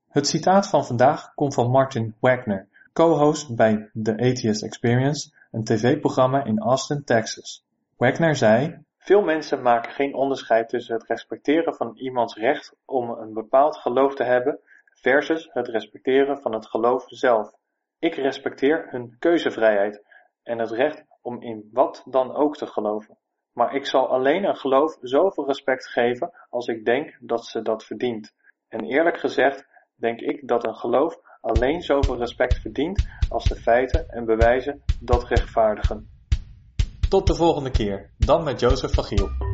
Het 0.09 0.27
citaat 0.27 0.69
van 0.69 0.87
vandaag 0.87 1.35
komt 1.35 1.55
van 1.55 1.71
Martin 1.71 2.15
Wagner, 2.21 2.67
co-host 2.93 3.57
bij 3.57 3.91
The 4.03 4.13
Atheist 4.13 4.63
Experience, 4.63 5.33
een 5.51 5.65
tv-programma 5.65 6.45
in 6.45 6.61
Austin, 6.61 7.05
Texas. 7.05 7.65
Wagner 7.97 8.37
zei: 8.37 8.79
Veel 8.99 9.23
mensen 9.23 9.63
maken 9.63 9.93
geen 9.93 10.15
onderscheid 10.15 10.69
tussen 10.69 10.95
het 10.95 11.07
respecteren 11.07 11.75
van 11.75 11.97
iemands 11.97 12.37
recht 12.37 12.75
om 12.85 13.11
een 13.11 13.33
bepaald 13.33 13.77
geloof 13.77 14.15
te 14.15 14.25
hebben 14.25 14.59
versus 15.05 15.49
het 15.53 15.69
respecteren 15.69 16.41
van 16.41 16.53
het 16.53 16.67
geloof 16.67 17.05
zelf. 17.07 17.53
Ik 17.99 18.15
respecteer 18.15 18.87
hun 18.91 19.17
keuzevrijheid 19.19 20.03
en 20.43 20.59
het 20.59 20.71
recht 20.71 21.05
om 21.23 21.43
in 21.43 21.69
wat 21.73 22.03
dan 22.05 22.35
ook 22.35 22.57
te 22.57 22.67
geloven. 22.67 23.19
Maar 23.53 23.75
ik 23.75 23.87
zal 23.87 24.09
alleen 24.09 24.45
een 24.45 24.57
geloof 24.57 24.97
zoveel 25.01 25.47
respect 25.47 25.87
geven 25.87 26.33
als 26.51 26.67
ik 26.67 26.85
denk 26.85 27.17
dat 27.21 27.45
ze 27.45 27.63
dat 27.63 27.85
verdient. 27.85 28.33
En 28.69 28.85
eerlijk 28.85 29.19
gezegd 29.19 29.67
denk 29.95 30.21
ik 30.21 30.49
dat 30.49 30.67
een 30.67 30.77
geloof 30.77 31.17
alleen 31.41 31.81
zoveel 31.81 32.17
respect 32.17 32.59
verdient 32.59 33.07
als 33.29 33.45
de 33.45 33.57
feiten 33.57 34.09
en 34.09 34.25
bewijzen 34.25 34.83
dat 35.01 35.25
rechtvaardigen. 35.25 36.09
Tot 37.09 37.27
de 37.27 37.35
volgende 37.35 37.71
keer, 37.71 38.11
dan 38.19 38.45
met 38.45 38.61
Jozef 38.61 38.95
van. 38.95 39.54